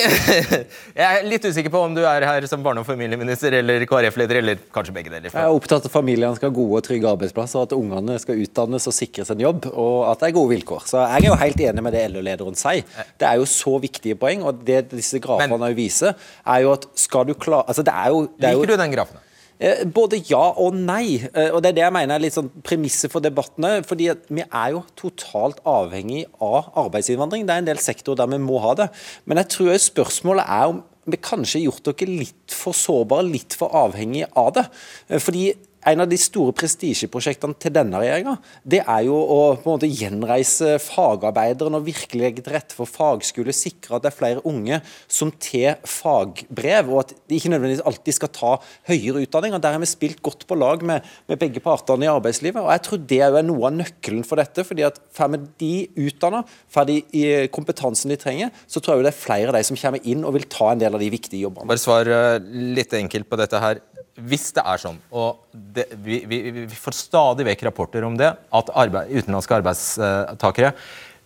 [0.98, 4.39] Jeg er litt usikker på om du er her som barne- og familieminister eller KrF-leder,
[4.39, 5.30] eller kanskje begge deler.
[5.30, 8.41] Jeg er opptatt av at familiene skal ha gode og trygge arbeidsplasser, at ungene skal
[8.41, 10.88] utdannes og sikres en jobb, og at det er gode vilkår.
[10.89, 13.06] Så jeg er jo helt enig med det LO-lederen sier.
[13.22, 16.17] Det er jo så viktige poeng, og det disse grafene viser,
[16.50, 18.82] er jo at skal du klare altså det er jo, det er jo Liker du
[18.82, 19.28] den grafen?
[19.62, 21.21] Eh, Både ja og nei.
[21.34, 23.84] Eh, og Det er det jeg mener er litt sånn premisset for debattene.
[23.86, 27.45] fordi Vi er jo totalt avhengig av arbeidsinnvandring.
[27.45, 28.89] Det er en del sektorer der vi må ha det.
[29.26, 33.54] Men jeg tror spørsmålet er om vi kanskje har gjort dere litt for sårbare, litt
[33.58, 34.65] for avhengige av det.
[35.10, 35.54] Eh, Fordi
[35.89, 39.89] en av de store prestisjeprosjektene til denne regjeringa, det er jo å på en måte
[39.89, 44.82] gjenreise fagarbeideren og virkelig legge til rette for fagskole, sikre at det er flere unge
[45.12, 48.54] som tar fagbrev, og at de ikke nødvendigvis alltid skal ta
[48.89, 49.56] høyere utdanning.
[49.58, 52.62] og Der har vi spilt godt på lag med, med begge partene i arbeidslivet.
[52.62, 54.65] og Jeg tror det er noe av nøkkelen for dette.
[54.67, 59.10] fordi at Får vi de utdanna, får de i kompetansen de trenger, så tror jeg
[59.10, 61.10] det er flere av de som kommer inn og vil ta en del av de
[61.12, 61.67] viktige jobbene.
[61.67, 62.39] Bare svar eh,
[62.78, 63.82] litt enkelt på dette her.
[64.19, 68.34] Hvis det er sånn, og det, vi, vi, vi får stadig vekk rapporter om det,
[68.36, 70.74] at arbeid, utenlandske arbeidstakere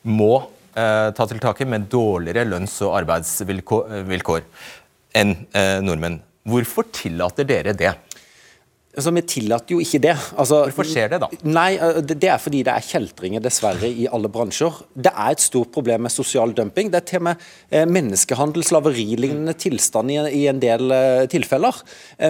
[0.06, 0.34] må
[0.78, 4.46] eh, ta til takke med dårligere lønns- og arbeidsvilkår
[5.18, 6.20] enn eh, nordmenn.
[6.46, 7.96] Hvorfor tillater dere det?
[8.96, 10.16] Altså, Vi tillater jo ikke det.
[10.38, 11.28] Altså, Hvorfor skjer det da?
[11.44, 14.72] Nei, eh, det er fordi det er kjeltringer, dessverre, i alle bransjer.
[14.96, 16.90] Det er et stort problem med sosial dumping.
[16.94, 21.76] Det er til og med eh, menneskehandel, slaverilignende tilstand i, en del eh, tilfeller.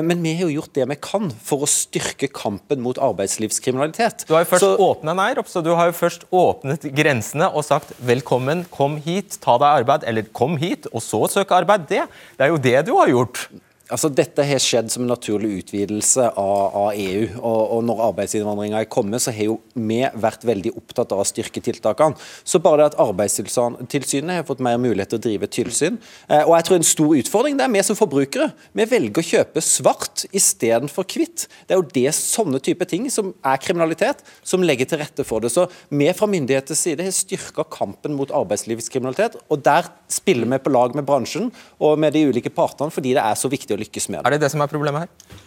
[0.01, 4.25] Men vi har jo gjort det vi kan for å styrke kampen mot arbeidslivskriminalitet.
[4.27, 7.63] Du har jo først Så- åpnet nei, Ropstad, du har jo først åpnet grensene og
[7.65, 11.87] sagt 'velkommen, kom hit, ta deg arbeid', eller 'kom hit, og så søke arbeid'.
[11.87, 13.47] Det, det er jo det du har gjort.
[13.93, 17.25] Altså, Dette har skjedd som en naturlig utvidelse av, av EU.
[17.37, 21.27] og, og Når arbeidsinnvandringa er kommet, så har jo vi vært veldig opptatt av å
[21.27, 22.17] styrke tiltakene.
[22.41, 25.99] Så bare det at Arbeidstilsynet har fått mer mulighet til å drive tilsyn.
[26.25, 28.47] Eh, og jeg tror En stor utfordring det er vi som forbrukere.
[28.73, 31.45] Vi velger å kjøpe svart istedenfor hvitt.
[31.67, 35.45] Det er jo det sånne type ting som er kriminalitet, som legger til rette for
[35.45, 35.53] det.
[35.53, 39.37] Så vi fra myndighetenes side har styrka kampen mot arbeidslivskriminalitet.
[39.45, 43.21] og Der spiller vi på lag med bransjen og med de ulike partene, fordi det
[43.21, 44.23] er så viktig å lykkes med.
[44.23, 45.43] Er det det som er problemet her?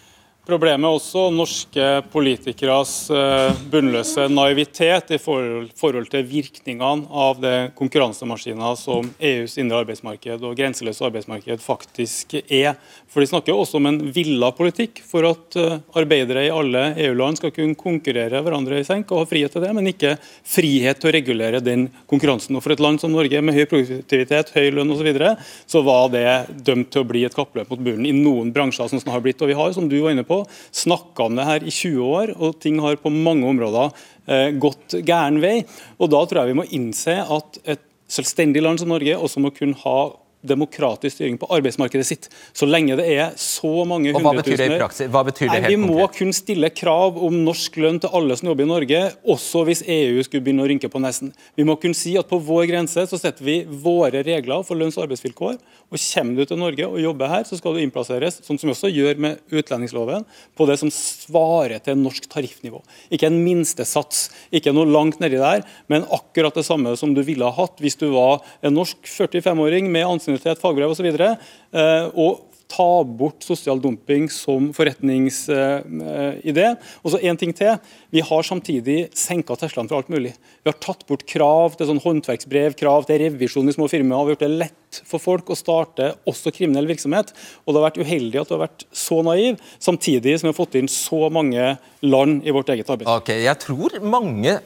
[0.48, 8.78] Problemet er også norske politikeres eh, bunnløse naivitet i forhold, til virkningene av det konkurransemaskiner
[8.80, 12.78] som EUs indre arbeidsmarked og grenseløse arbeidsmarked faktisk er.
[13.12, 17.42] For De snakker også om en villa politikk for at eh, arbeidere i alle EU-land
[17.42, 20.14] skal kunne konkurrere hverandre i senk og ha frihet til det, men ikke
[20.48, 22.56] frihet til å regulere den konkurransen.
[22.56, 25.37] Og For et land som Norge med høy produktivitet, høy lønn osv., så, videre,
[25.68, 26.26] så var det
[26.64, 28.88] dømt til å bli et kappløp mot bunnen i noen bransjer.
[28.88, 29.44] som det har blitt.
[29.44, 30.38] Og vi har, som du var inne på,
[30.74, 33.92] snakka om det her i 20 år, og ting har på mange områder
[34.27, 35.61] eh, gått gæren vei.
[35.98, 39.53] Og Da tror jeg vi må innse at et selvstendig land som Norge også må
[39.55, 39.98] kunne ha
[40.46, 42.29] demokratisk styring på arbeidsmarkedet sitt.
[42.55, 45.11] Så lenge det er så mange Og hva betyr det i praksis?
[45.11, 48.51] Hva betyr det helt Vi må kunne stille krav om norsk lønn til alle som
[48.51, 51.33] jobber i Norge, også hvis EU skulle begynne å rynke på nesen.
[51.59, 54.98] Vi må kunne si at på vår grense så setter vi våre regler for lønns-
[55.01, 55.59] og arbeidsvilkår.
[55.90, 58.74] og Kommer du til Norge og jobber her, så skal du innplasseres, sånn som vi
[58.77, 60.24] også gjør med utlendingsloven,
[60.57, 62.83] på det som svarer til norsk tariffnivå.
[63.11, 67.46] Ikke en minstesats, ikke noe langt nedi der, men akkurat det samme som du ville
[67.46, 71.09] ha hatt hvis du var en norsk 45-åring med ansiennitet, fagbrev osv.
[71.09, 76.67] Eh, og ta bort sosial dumping som forretningsidé.
[77.03, 77.79] Og så en ting til.
[78.12, 80.35] Vi har samtidig senka tersklene for alt mulig.
[80.37, 84.29] Vi har tatt bort krav til sånn håndverksbrev, krav til revisjon i små firmaer.
[84.29, 87.33] Vi har gjort det lett for folk å starte også kriminell virksomhet.
[87.64, 90.61] Og det har vært uheldig at du har vært så naiv, samtidig som vi har
[90.61, 93.09] fått inn så mange land i vårt eget arbeid.
[93.09, 94.61] Ok, Jeg tror mange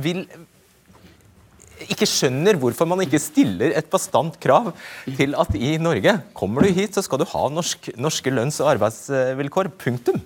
[0.00, 0.24] vil
[1.82, 4.70] ikke skjønner hvorfor man ikke stiller et bastant krav
[5.18, 8.74] til at i Norge kommer du hit, så skal du ha norsk, norske lønns- og
[8.76, 9.72] arbeidsvilkår.
[9.80, 10.20] Punktum.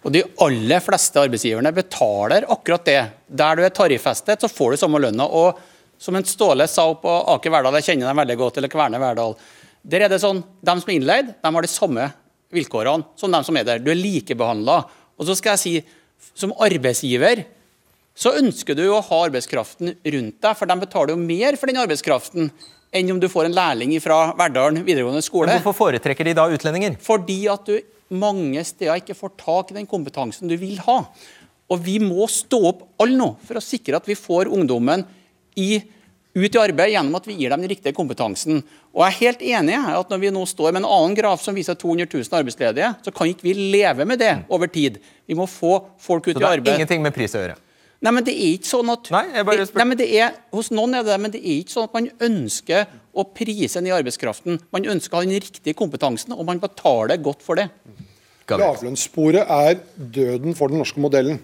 [0.00, 3.00] Og De aller fleste arbeidsgiverne betaler akkurat det.
[3.28, 5.26] Der du er tariffestet, så får du samme lønna.
[5.28, 5.60] Og
[6.00, 9.36] som en Ståle sa på Aker Verdal, jeg kjenner dem veldig godt, eller Kverne Verdal,
[9.84, 12.10] der er det sånn, De som er innleid, de har de samme
[12.52, 13.80] vilkårene som de som er der.
[13.80, 14.82] Du er likebehandla.
[15.20, 15.74] Og så skal jeg si,
[16.34, 17.44] som arbeidsgiver
[18.20, 21.80] så ønsker du å ha arbeidskraften rundt deg, for de betaler jo mer for den
[21.80, 22.50] arbeidskraften
[22.90, 25.48] enn om du får en lærling fra Verdalen videregående skole.
[25.48, 26.98] Men hvorfor foretrekker de da utlendinger?
[27.00, 27.78] Fordi at du
[28.10, 31.04] mange steder ikke får tak i den kompetansen du vil ha.
[31.70, 35.06] Og vi må stå opp alle nå for å sikre at vi får ungdommen
[35.60, 35.78] i
[36.30, 38.60] ut i arbeid gjennom at vi gir dem den riktige kompetansen.
[38.94, 41.42] Og jeg er helt enig i at Når vi nå står med en annen graf
[41.42, 45.00] som viser 200 000 arbeidsledige, så kan ikke vi leve med det over tid.
[45.26, 46.60] Vi må få folk ut i arbeid.
[46.60, 47.58] Så det har ingenting med pris å gjøre?
[48.00, 49.82] Nei, men det er ikke sånn at Nei, jeg bare spør...
[49.82, 52.08] Nei, men det er, Hos noen er det men det er ikke sånn at man
[52.30, 54.56] ønsker å prise ned arbeidskraften.
[54.72, 57.68] Man ønsker å ha den riktige kompetansen, og man betaler godt for det.
[58.50, 61.42] Lavlønnssporet er døden for den norske modellen.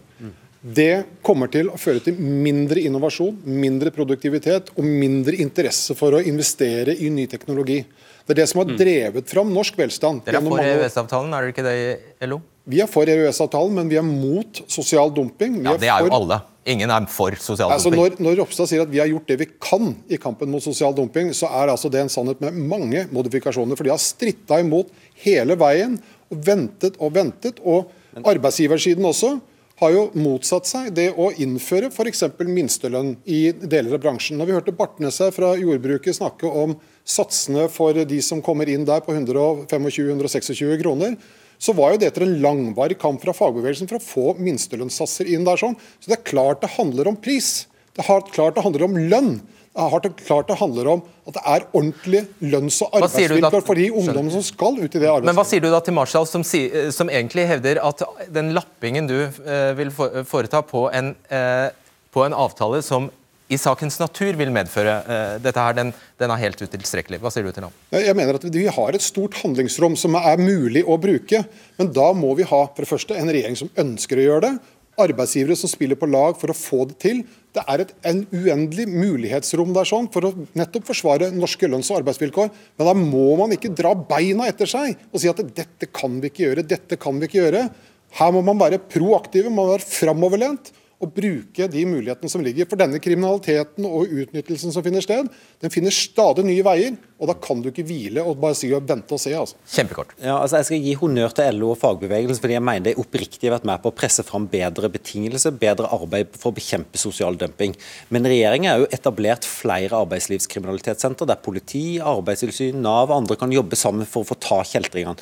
[0.67, 6.23] Det kommer til å føre til mindre innovasjon, mindre produktivitet og mindre interesse for å
[6.27, 7.85] investere i ny teknologi.
[8.27, 8.79] Det er det som har mm.
[8.81, 10.25] drevet fram norsk velstand.
[10.27, 12.41] Dere er for EØS-avtalen, er dere ikke det i LO?
[12.67, 15.61] Vi er for EØS-avtalen, men vi er mot sosial dumping.
[15.61, 16.43] Vi ja, Det er jo alle.
[16.67, 18.17] Ingen er for sosial altså, dumping.
[18.19, 20.97] Når, når Ropstad sier at vi har gjort det vi kan i kampen mot sosial
[20.97, 23.79] dumping, så er altså det en sannhet med mange modifikasjoner.
[23.79, 24.91] For de har stritta imot
[25.23, 25.95] hele veien
[26.27, 27.63] og ventet og ventet.
[27.63, 27.93] Og
[28.27, 29.37] arbeidsgiversiden også
[29.81, 32.23] har jo motsatt seg det å innføre f.eks.
[32.49, 34.39] minstelønn i deler av bransjen.
[34.41, 39.05] Når vi hørte Bartnes fra jordbruket snakke om satsene for de som kommer inn der
[39.05, 41.19] på 125-126 kroner,
[41.59, 45.45] så var jo det etter en langvarig kamp fra fagbevegelsen for å få minstelønnssatser inn
[45.45, 45.61] der.
[45.61, 45.77] sånn.
[46.01, 47.67] Så det er klart det handler om pris.
[47.97, 49.31] Det er klart det handler om lønn
[49.77, 53.91] har det klart det handler om at det er ordentlige lønns- og arbeidsvilkår for de
[53.91, 55.29] ungdommene som skal ut i det arbeidslivet.
[55.29, 59.19] Men Hva sier du da til Marshall, som, som egentlig hevder at den lappingen du
[59.27, 61.69] eh, vil foreta på en, eh,
[62.15, 63.11] på en, avtale som
[63.49, 67.21] i sakens natur vil medføre eh, dette her, den, den, er helt utilstrekkelig.
[67.23, 67.75] Hva sier du til ham?
[67.95, 71.45] Jeg mener at Vi har et stort handlingsrom som er mulig å bruke.
[71.79, 74.55] Men da må vi ha for det første en regjering som ønsker å gjøre det,
[75.01, 77.25] arbeidsgivere som spiller på lag for å få det til.
[77.57, 82.03] Det er et en uendelig mulighetsrom der sånn for å nettopp forsvare norske lønns- og
[82.03, 82.51] arbeidsvilkår.
[82.77, 86.33] Men da må man ikke dra beina etter seg og si at dette kan vi
[86.33, 87.69] ikke gjøre, dette kan vi ikke gjøre.
[88.17, 92.69] Her må man være proaktive, man må være framoverlent og bruke de mulighetene som ligger.
[92.71, 95.29] For denne kriminaliteten og utnyttelsen som finner sted,
[95.61, 96.97] den finner stadig nye veier.
[97.17, 99.33] Og da kan du ikke hvile og bare si og vente og se.
[99.37, 99.57] altså.
[99.73, 100.13] Kjempekort.
[100.21, 103.49] Ja, altså Jeg skal gi honnør til LO og fagbevegelsen, fordi jeg mener de oppriktig
[103.49, 107.37] har vært med på å presse fram bedre betingelser, bedre arbeid for å bekjempe sosial
[107.41, 107.77] dumping.
[108.13, 113.77] Men regjeringen har jo etablert flere arbeidslivskriminalitetssenter, der politi, arbeidstilsyn, Nav og andre kan jobbe
[113.81, 115.17] sammen for å få ta kjeltringene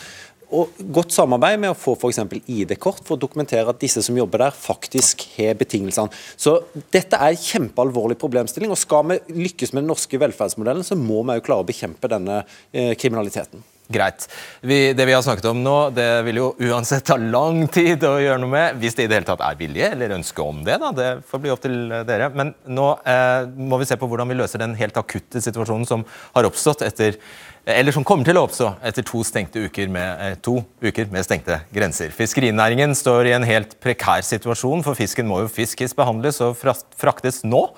[0.52, 2.20] og godt samarbeid med å få f.eks.
[2.50, 6.12] ID-kort for å dokumentere at disse som jobber der, faktisk har betingelsene.
[6.37, 6.59] Så
[6.94, 8.72] dette er en kjempealvorlig problemstilling.
[8.74, 12.11] og Skal vi lykkes med den norske velferdsmodellen, så må vi jo klare å bekjempe
[12.12, 13.64] denne eh, kriminaliteten.
[13.92, 14.25] Greit.
[14.64, 18.14] Vi, det vi har snakket om nå, det vil jo uansett ta lang tid å
[18.16, 18.79] gjøre noe med.
[18.81, 20.79] Hvis det i det hele tatt er vilje eller ønske om det.
[20.81, 21.77] da, Det får bli opp til
[22.09, 22.31] dere.
[22.33, 26.07] Men nå eh, må vi se på hvordan vi løser den helt akutte situasjonen som
[26.33, 27.20] har oppstått etter
[27.64, 31.62] eller som kommer til å oppstå etter to, uker med, eh, to uker med stengte
[31.73, 32.11] grenser.
[32.12, 37.42] Fiskerinæringen står i en helt prekær situasjon, for fisken må jo fiskes, behandles og fraktes
[37.42, 37.70] nå.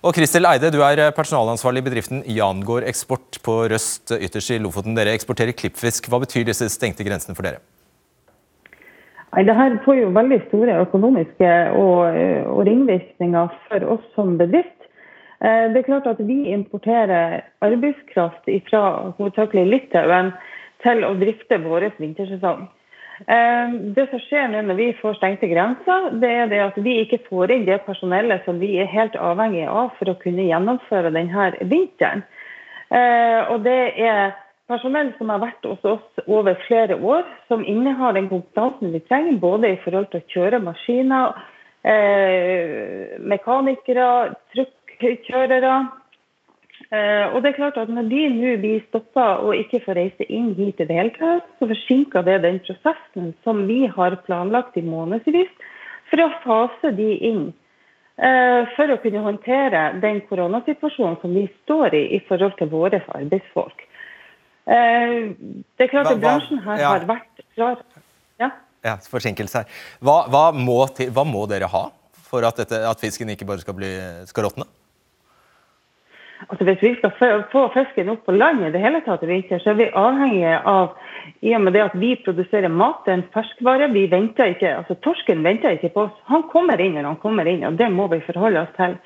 [0.00, 4.94] Og Kristel Eide, du er personalansvarlig i bedriften Jangård Eksport på Røst ytterst i Lofoten.
[4.96, 6.08] Dere eksporterer klippfisk.
[6.08, 7.60] Hva betyr disse stengte grensene for dere?
[9.34, 12.16] Nei, det her får jo veldig store økonomiske og,
[12.48, 14.88] og ringvirkninger for oss som bedrift.
[15.44, 18.82] Eh, det er klart at Vi importerer arbeidskraft fra
[19.20, 20.32] hovedsakelig Litauen
[20.80, 22.70] til å drifte vår vintersesong.
[23.26, 27.00] Eh, det som skjer nå når vi får stengte grenser, det er det at vi
[27.02, 31.12] ikke får inn det personellet som vi er helt avhengige av for å kunne gjennomføre
[31.14, 32.24] denne vinteren.
[32.90, 34.34] Eh, og det er
[34.70, 39.40] personell som har vært hos oss over flere år, som innehar den kompetansen vi trenger,
[39.42, 41.40] både i forhold til å kjøre maskiner,
[43.30, 44.06] mekanikere,
[44.52, 44.80] trykk
[45.26, 45.74] kjørere.
[45.80, 45.99] Eh,
[46.90, 50.54] og det er klart at Når de nå blir stoppa og ikke får reise inn
[50.56, 54.82] hit i det hele tatt, så forsinker det den prosessen som vi har planlagt i
[54.82, 55.52] månedsvis
[56.10, 57.44] for å fase de inn.
[58.20, 63.00] Eh, for å kunne håndtere den koronasituasjonen som vi står i i forhold til våre
[63.16, 63.86] arbeidsfolk.
[64.68, 65.30] Eh,
[65.78, 67.80] det er klart at bransjen her har vært klar.
[68.42, 68.50] Ja,
[68.84, 69.80] ja forsinkelse her.
[70.04, 71.86] Hva, hva, må til, hva, må dere ha
[72.28, 73.94] for at, dette, at fisken ikke bare skal, bli,
[74.28, 74.68] skal råtne?
[76.48, 77.12] Altså Hvis vi skal
[77.52, 80.54] få fisken opp på land i det hele tatt i vinter, så er vi avhengige
[80.64, 80.94] av
[81.44, 83.90] i og med det at vi produserer mat, det er en ferskvare.
[83.92, 86.16] Vi venter ikke, altså Torsken venter ikke på oss.
[86.32, 88.96] Han kommer inn når han kommer inn, og det må vi forholde oss til.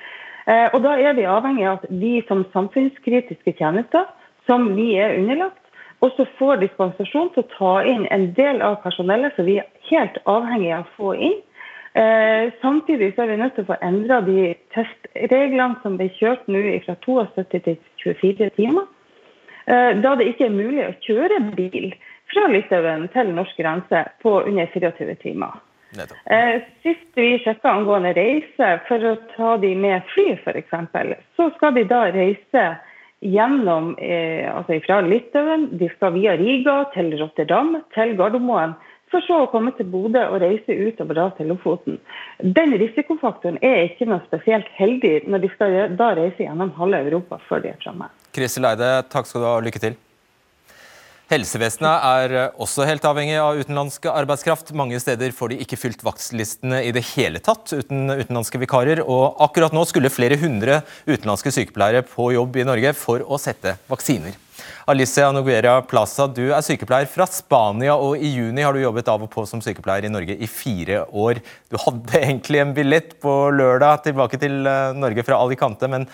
[0.46, 4.06] Eh, og Da er vi avhengige av at vi som samfunnskritiske tjenester,
[4.46, 5.58] som vi er underlagt,
[6.04, 10.18] også får dispensasjon til å ta inn en del av personellet som vi er helt
[10.28, 11.38] avhengige av å få inn
[11.94, 16.48] Eh, samtidig så er vi nødt til å få endra de testreglene som ble kjørt
[16.50, 18.88] nå fra 72 til 24 timer.
[19.66, 21.94] Eh, da det ikke er mulig å kjøre bil
[22.32, 25.54] fra Litauen til norsk grense på under 24 timer.
[26.26, 30.74] Eh, sist vi sjekka angående reise, for å ta de med fly f.eks.,
[31.38, 32.64] så skal de da reise
[33.24, 35.68] gjennom eh, altså fra Litauen.
[35.78, 38.74] De skal via Riga til Rotterdam, til Gardermoen.
[39.14, 42.00] For så å komme til Bodø og reise utover da til Lofoten.
[42.42, 47.38] Den risikofaktoren er ikke noe spesielt heldig når de skal da reise gjennom halve Europa
[47.46, 48.08] før de er framme.
[48.34, 49.94] Kristel Eide, takk skal du ha, og lykke til.
[51.30, 54.74] Helsevesenet er også helt avhengig av utenlandsk arbeidskraft.
[54.76, 59.04] Mange steder får de ikke fylt vaktlistene i det hele tatt uten utenlandske vikarer.
[59.06, 63.78] Og akkurat nå skulle flere hundre utenlandske sykepleiere på jobb i Norge for å sette
[63.86, 64.34] vaksiner.
[64.90, 69.24] Alicia Noguera Plaza, du er sykepleier fra Spania, og i juni har du jobbet av
[69.24, 71.40] og på som sykepleier i Norge i fire år.
[71.72, 76.06] Du hadde egentlig en billett på lørdag tilbake til eh, Norge fra Alicante, men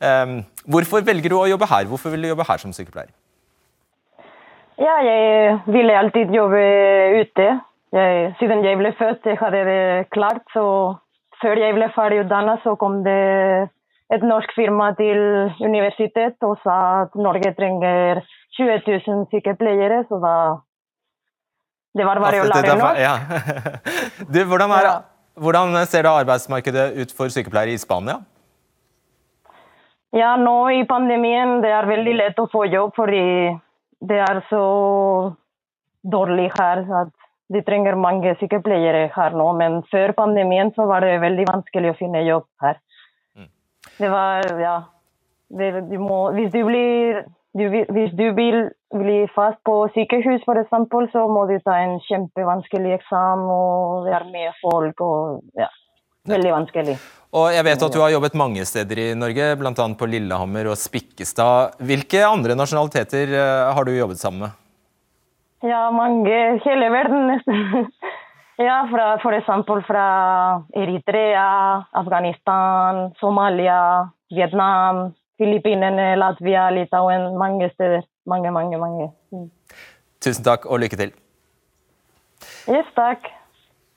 [0.00, 0.40] um,
[0.70, 1.86] hvorfor velger du å jobbe her?
[1.90, 3.12] Hvorfor vil du jobbe her som sykepleier?
[4.80, 6.60] Ja, jeg ville alltid jobbe
[7.20, 7.48] ute.
[7.94, 9.82] Jeg, siden jeg ble født, jeg hadde det
[10.14, 10.42] klart.
[10.50, 10.64] Så
[11.42, 13.68] før jeg ble ferdig utdannet, så kom det
[14.12, 15.18] et norsk firma til
[15.64, 18.20] universitet og sa at Norge trenger
[18.58, 20.04] 20 000 sykepleiere.
[20.08, 20.36] Så da
[21.94, 22.94] Det var bare å lære noe.
[23.00, 23.16] Ja.
[24.34, 24.90] Du, hvordan, er,
[25.38, 28.20] hvordan ser da arbeidsmarkedet ut for sykepleiere i Spania?
[30.14, 33.24] Ja, nå i pandemien det er veldig lett å få jobb fordi
[34.04, 34.64] det er så
[36.04, 37.12] dårlig her at
[37.52, 39.48] de trenger mange sykepleiere her nå.
[39.58, 42.78] Men før pandemien så var det veldig vanskelig å finne jobb her.
[43.98, 44.76] Det var Ja.
[45.54, 47.24] Det, du må, hvis du blir
[47.54, 52.96] du, Hvis du vil bli fast på sykehus, f.eks., så må du ta en kjempevanskelig
[52.96, 55.68] eksamen, og det er mye folk og ja.
[56.24, 56.96] Veldig vanskelig.
[57.36, 59.86] Og jeg vet at du har jobbet mange steder i Norge, bl.a.
[59.98, 61.74] på Lillehammer og Spikkestad.
[61.84, 64.54] Hvilke andre nasjonaliteter eh, har du jobbet sammen med?
[65.68, 66.38] Ja, mange.
[66.64, 67.90] Hele verden, nesten.
[68.56, 70.06] Ja, fra, for eksempel fra
[70.78, 77.32] Eritrea, Afghanistan, Somalia, Vietnam, Filippinene, Latvia, Litauen.
[77.38, 78.04] Mange steder.
[78.26, 79.10] Mange, mange, mange.
[79.34, 79.50] Mm.
[80.22, 81.10] Tusen takk, og lykke til.
[82.70, 83.26] Yes, takk.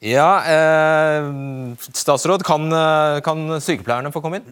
[0.03, 1.29] Ja, eh,
[1.77, 4.51] statsråd, kan, eh, kan sykepleierne få komme inn?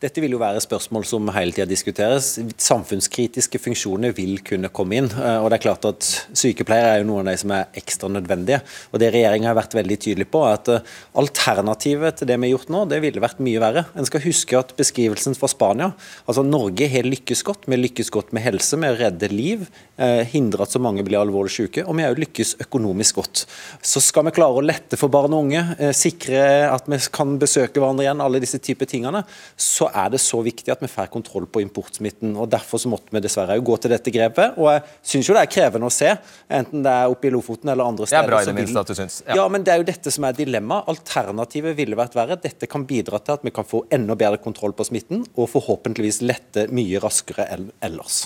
[0.00, 2.30] Dette vil jo være spørsmål som hele tida diskuteres.
[2.64, 5.10] Samfunnskritiske funksjoner vil kunne komme inn.
[5.12, 6.06] Eh, og det er klart at
[6.40, 8.62] Sykepleiere er jo noen av de som er ekstra nødvendige.
[8.94, 12.48] og Det regjeringa har vært veldig tydelig på, er at eh, alternativet til det vi
[12.48, 13.82] har gjort nå, det ville vært mye verre.
[13.92, 15.90] En skal huske at beskrivelsen fra Spania
[16.24, 17.68] altså Norge har lykkes godt.
[17.68, 19.68] Vi har lykkes godt med helse, med å redde liv,
[20.00, 23.44] eh, hindre at så mange blir alvorlig syke, og vi har jo lykkes økonomisk godt.
[23.84, 26.40] Så skal vi klare å lette for barn og unge, sikre
[26.72, 29.26] at vi kan besøke hverandre igjen, alle disse typer tingene,
[29.60, 32.32] så er det så viktig at vi får kontroll på importsmitten.
[32.36, 34.56] og Derfor så måtte vi dessverre gå til dette grepet.
[34.58, 34.82] og Jeg
[35.12, 36.14] syns jo det er krevende å se,
[36.60, 38.26] enten det er oppe i Lofoten eller andre steder.
[38.26, 39.20] Det er bra i det minste at du syns.
[39.26, 39.36] Ja.
[39.42, 40.88] ja, men det er jo dette som er dilemmaet.
[40.94, 42.40] Alternativet ville vært verre.
[42.40, 46.22] Dette kan bidra til at vi kan få enda bedre kontroll på smitten, og forhåpentligvis
[46.24, 48.24] lette mye raskere enn ellers.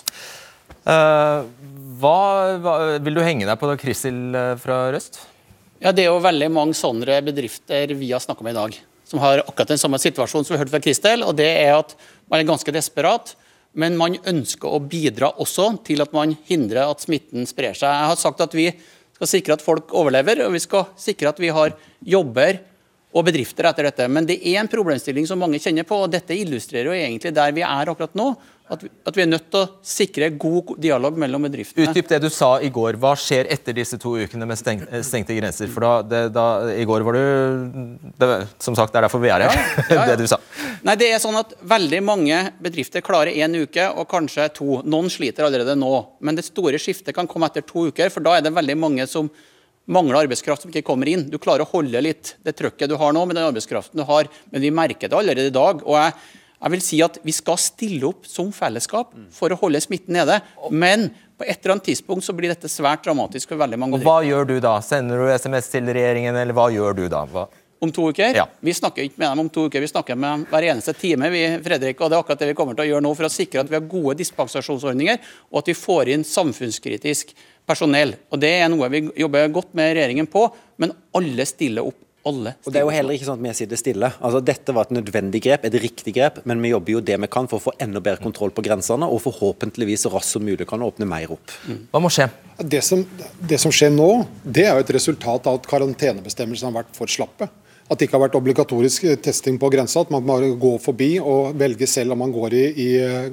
[0.84, 1.44] Uh,
[2.00, 2.16] hva,
[2.60, 5.22] hva, vil du henge deg på da, Kristel eh, fra Røst?
[5.80, 8.82] Ja, Det er jo veldig mange sånne bedrifter vi har snakka med i dag
[9.14, 11.22] som har akkurat den samme situasjonen som vi hørte fra Kristel.
[11.22, 11.94] og det er at
[12.30, 13.36] Man er ganske desperat,
[13.74, 17.92] men man ønsker å bidra også til at man hindrer at smitten sprer seg.
[17.92, 18.72] Jeg har sagt at vi
[19.12, 22.62] skal sikre at folk overlever, og vi skal sikre at vi har jobber
[23.12, 24.08] og bedrifter etter dette.
[24.08, 27.52] Men det er en problemstilling som mange kjenner på, og dette illustrerer jo egentlig der
[27.52, 28.32] vi er akkurat nå.
[28.64, 31.84] At vi, at vi, er nødt til å sikre god dialog mellom bedriftene.
[31.90, 32.96] Utdyp det du sa i går.
[32.96, 35.68] Hva skjer etter disse to ukene med steng, eh, stengte grenser?
[35.68, 38.28] For da, det, da, I går var du det,
[38.64, 39.52] Som sagt, det er derfor vi er her.
[39.52, 40.06] Ja, ja, ja.
[40.14, 40.38] det du sa.
[40.80, 44.78] Nei, det er sånn at Veldig mange bedrifter klarer én uke, og kanskje to.
[44.88, 45.92] Noen sliter allerede nå.
[46.24, 49.04] Men det store skiftet kan komme etter to uker, for da er det veldig mange
[49.10, 49.28] som
[49.92, 51.26] mangler arbeidskraft som ikke kommer inn.
[51.28, 54.32] Du klarer å holde litt det trøkket du har nå med den arbeidskraften du har,
[54.48, 55.84] men vi merker det allerede i dag.
[55.84, 56.16] og jeg
[56.64, 60.40] jeg vil si at Vi skal stille opp som fellesskap for å holde smitten nede.
[60.72, 63.98] Men på et eller annet tidspunkt så blir dette svært dramatisk for veldig mange.
[63.98, 64.78] Og Hva gjør du da?
[64.84, 67.24] Sender du SMS til regjeringen, eller hva gjør du da?
[67.28, 67.48] Hva?
[67.84, 68.32] Om to uker?
[68.36, 68.46] Ja.
[68.64, 71.28] Vi snakker ikke med dem om to uker, vi snakker med dem hver eneste time.
[71.30, 73.32] vi, Fredrik, og Det er akkurat det vi kommer til å gjøre nå for å
[73.34, 75.18] sikre at vi har gode dispensasjonsordninger,
[75.52, 77.34] og at vi får inn samfunnskritisk
[77.66, 78.14] personell.
[78.30, 80.46] Og Det er noe vi jobber godt med regjeringen på,
[80.78, 83.80] men alle stiller opp alle og Det er jo heller ikke sånn at vi sitter
[83.80, 84.10] stille.
[84.24, 87.30] Altså, dette var et nødvendig grep, et riktig grep, men vi jobber jo det vi
[87.30, 90.66] kan for å få enda bedre kontroll på grensene, og forhåpentligvis så raskt som mulig
[90.70, 91.52] kan åpne mer opp.
[91.68, 91.82] Mm.
[91.92, 92.28] Hva må skje?
[92.58, 93.02] Det som,
[93.40, 94.08] det som, skjer nå,
[94.44, 97.50] det er jo et resultat av at karantenebestemmelsene har vært for slappe.
[97.84, 101.52] At det ikke har vært obligatorisk testing på grensa, at man bare går forbi og
[101.60, 102.88] velger selv om man går i, i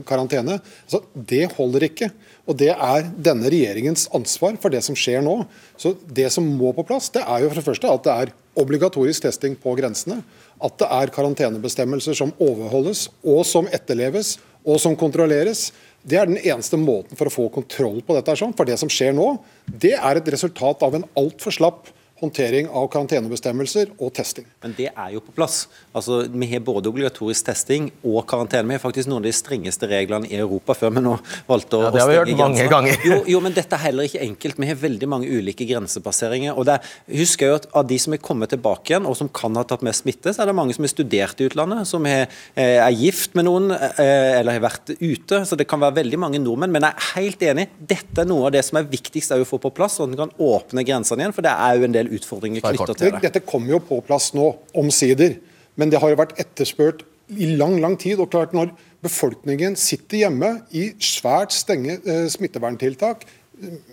[0.08, 0.58] karantene.
[0.84, 2.12] Altså, det holder ikke.
[2.50, 5.38] Og Det er denne regjeringens ansvar for det som skjer nå.
[5.80, 8.34] Så Det som må på plass, det er jo for det første at det er
[8.60, 10.22] obligatorisk testing på grensene.
[10.62, 15.70] At det er karantenebestemmelser som overholdes og som etterleves og som kontrolleres.
[16.02, 18.36] Det er den eneste måten for å få kontroll på dette.
[18.58, 19.36] For det som skjer nå,
[19.66, 21.92] det er et resultat av en altfor slapp
[22.22, 24.46] håndtering av karantenebestemmelser og testing.
[24.62, 25.66] Men det er jo på plass.
[25.94, 28.68] Altså, Vi har både obligatorisk testing og karantene.
[28.70, 31.16] Vi har faktisk noen av de strengeste reglene i Europa før vi nå
[31.48, 33.08] valgte å ja, Det har vi hørt mange ganger.
[33.08, 34.60] Jo, jo, men dette er heller ikke enkelt.
[34.62, 36.54] Vi har veldig mange ulike grensepasseringer.
[36.54, 36.78] og det
[37.10, 39.64] husker jeg jo at Av de som er kommet tilbake igjen, og som kan ha
[39.64, 42.78] tatt med smitte, så er det mange som har studert i utlandet, som er, eh,
[42.84, 45.42] er gift med noen eh, eller har vært ute.
[45.48, 46.72] Så det kan være veldig mange nordmenn.
[46.72, 49.58] Men jeg er helt enig, dette er noe av det som er viktigst å få
[49.62, 51.36] på plass, sånn at en kan åpne grensene igjen.
[51.36, 53.24] For det er jo en del utfordringer knytta til det.
[53.28, 55.40] Dette kommer jo på plass nå, omsider.
[55.80, 58.20] Men det har jo vært etterspurt i lang lang tid.
[58.20, 63.26] og klart Når befolkningen sitter hjemme i svært stenge eh, smitteverntiltak,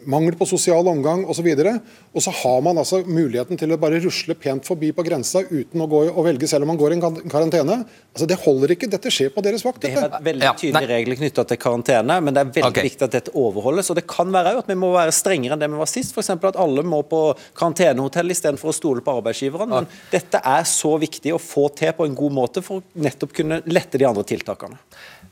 [0.09, 1.47] mangel på sosial omgang osv.
[1.49, 1.75] Og, så
[2.14, 5.83] og så har man altså muligheten til å bare rusle pent forbi på grensa uten
[5.85, 7.79] å gå og velge selv om man går i en karantene.
[8.14, 8.91] Altså Det holder ikke.
[8.91, 9.83] Dette skjer på deres vakt.
[9.85, 12.89] Det er veldig tydelige regler knytta til karantene, men det er veldig okay.
[12.89, 13.91] viktig at dette overholdes.
[13.93, 16.16] Og det kan være at vi må være strengere enn det vi var sist.
[16.16, 16.33] F.eks.
[16.39, 17.23] at alle må på
[17.59, 19.75] karantenehotell istedenfor å stole på arbeidsgiveren.
[19.75, 23.37] Men dette er så viktig å få til på en god måte for å nettopp
[23.37, 24.81] kunne lette de andre tiltakene.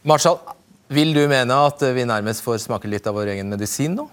[0.06, 0.38] Marshall,
[0.92, 4.06] vil du mene at vi nærmest får smake litt av vår egen medisin nå?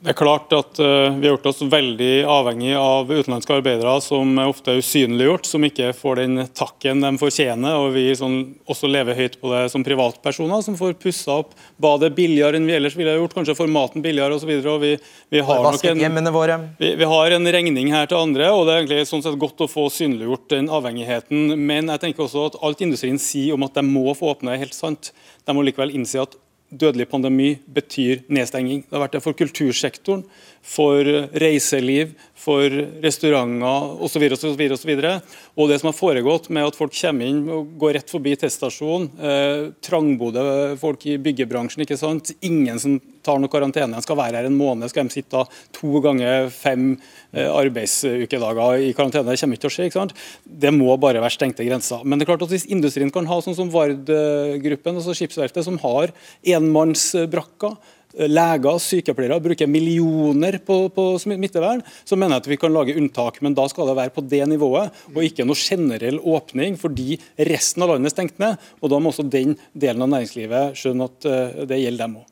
[0.00, 4.38] Det er klart at uh, Vi har gjort oss veldig avhengig av utenlandske arbeidere som
[4.46, 7.76] ofte er usynliggjort, som ikke får den takken de fortjener.
[7.76, 12.14] og Vi sånn, også lever høyt på det som privatpersoner, som får pussa opp badet
[12.16, 13.36] billigere enn vi ellers ville gjort.
[13.36, 14.48] Kanskje får maten billigere osv.
[14.80, 14.96] Vi,
[15.36, 19.08] vi, har en, vi, vi har en regning her til andre, og det er egentlig
[19.12, 21.58] sånn sett godt å få synliggjort den avhengigheten.
[21.60, 24.64] Men jeg tenker også at alt industrien sier om at de må få åpne, er
[24.64, 25.12] helt sant.
[25.44, 26.40] De må likevel innse at
[26.70, 28.84] dødelig pandemi betyr nedstenging.
[28.86, 30.24] Det har vært det for kultursektoren,
[30.62, 31.04] for
[31.40, 32.72] reiseliv, for
[33.04, 34.24] restauranter osv.
[34.32, 38.12] Og, og, og det som har foregått med at folk kommer inn og går rett
[38.12, 40.44] forbi teststasjonen, eh, trangbodde
[40.80, 42.32] folk i byggebransjen, ikke sant?
[42.40, 45.44] ingen som tar noe karantene, de skal være her en måned, skal de sitte
[45.76, 46.94] to ganger fem
[47.34, 49.28] eh, arbeidsukedager i karantene.
[49.28, 49.88] Det kommer ikke til å skje.
[49.90, 50.16] ikke sant?
[50.44, 52.04] Det må bare være stengte grenser.
[52.04, 55.80] Men det er klart at hvis industrien kan ha sånn som Vard-gruppen, altså skipsverftet, som
[55.84, 56.14] har
[56.56, 57.76] enmannsbrakker,
[58.14, 62.96] leger og sykepleiere bruker millioner på, på, smittevern, så mener jeg at vi kan lage
[62.98, 63.40] unntak.
[63.44, 67.18] Men da skal det være på det nivået, og ikke noe generell åpning fordi
[67.50, 68.58] resten av landet er stengt ned.
[68.80, 72.28] og Da må også den delen av næringslivet skjønne at eh, det gjelder dem òg.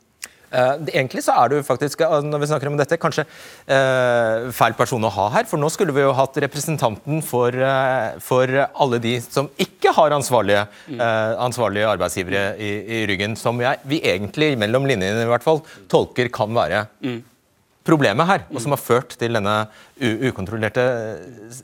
[0.49, 4.77] Uh, egentlig så er du faktisk, uh, når vi snakker om dette, kanskje uh, feil
[4.79, 5.49] person å ha her.
[5.51, 7.55] For nå skulle vi jo hatt representanten for,
[8.25, 11.01] for alle de som ikke har ansvarlige, mm.
[11.45, 13.37] ansvarlige arbeidsgivere i, i, ryggen.
[13.39, 17.19] Som jeg, vi egentlig, mellom linjene i hvert fall, tolker kan være mm.
[17.89, 18.45] Problemet her.
[18.53, 19.55] Og som har ført til denne
[20.29, 20.85] ukontrollerte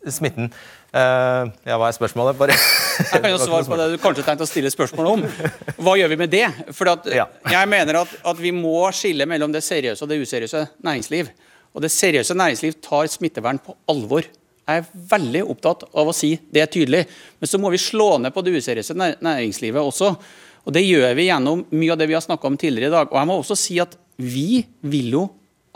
[0.09, 0.51] smitten.
[0.95, 2.37] Uh, ja, Hva er spørsmålet?
[2.39, 5.25] Bare Jeg kan jo svare på det du kanskje tenkte å stille spørsmål om.
[5.83, 6.45] Hva gjør vi med det?
[6.77, 7.27] For ja.
[7.51, 11.33] Jeg mener at, at, vi må skille mellom det seriøse og det useriøse næringsliv.
[11.75, 14.23] Og Det seriøse næringsliv tar smittevern på alvor.
[14.65, 17.03] Jeg er veldig opptatt av å si det er tydelig.
[17.43, 20.15] Men så må vi slå ned på det useriøse næringslivet også.
[20.65, 23.11] Og Det gjør vi gjennom mye av det vi har snakka om tidligere i dag.
[23.11, 25.25] Og jeg må også si at vi vil jo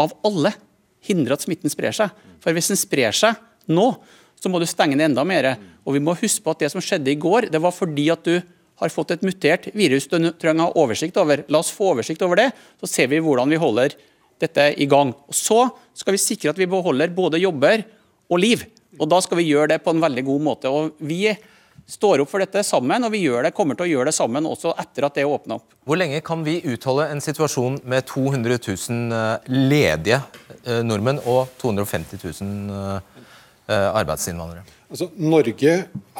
[0.00, 0.54] av alle
[1.04, 2.12] hindre at smitten sprer seg.
[2.42, 3.38] For hvis den sprer seg
[3.70, 3.90] nå,
[4.38, 5.54] så må du stenge den enda mer.
[5.86, 8.24] Og vi må huske på at det som skjedde i går, det var fordi at
[8.26, 8.38] du
[8.78, 11.42] har fått et mutert virus du trenger å ha oversikt over.
[11.50, 13.96] La oss få oversikt over det, så ser vi hvordan vi holder
[14.38, 15.10] dette i gang.
[15.26, 15.64] Og Så
[15.98, 17.82] skal vi sikre at vi beholder både jobber
[18.30, 18.62] og liv.
[18.98, 20.70] Og Da skal vi gjøre det på en veldig god måte.
[20.70, 21.26] Og Vi
[21.88, 24.46] står opp for dette sammen, og vi gjør det, kommer til å gjøre det sammen
[24.48, 25.76] også etter at det åpner opp.
[25.88, 30.20] Hvor lenge kan vi utholde en situasjon med 200 000 eh, ledige
[30.64, 33.00] eh, nordmenn og 250 000
[33.68, 34.62] Eh, arbeidsinnvandrere?
[34.88, 35.72] Altså, Norge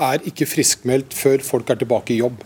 [0.05, 2.43] er ikke friskmeldt før folk er tilbake i jobb.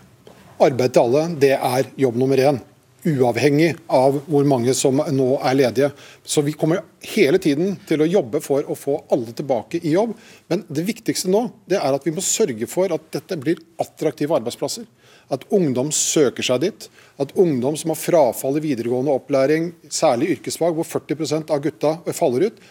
[0.62, 2.60] Arbeid til alle, det er jobb nummer én.
[3.02, 5.88] Uavhengig av hvor mange som nå er ledige.
[6.22, 10.12] Så vi kommer hele tiden til å jobbe for å få alle tilbake i jobb.
[10.52, 14.38] Men det viktigste nå det er at vi må sørge for at dette blir attraktive
[14.38, 14.86] arbeidsplasser.
[15.34, 16.86] At ungdom søker seg dit.
[17.18, 22.50] At ungdom som har frafall i videregående opplæring, særlig yrkesfag, hvor 40% av gutta faller
[22.50, 22.62] ut,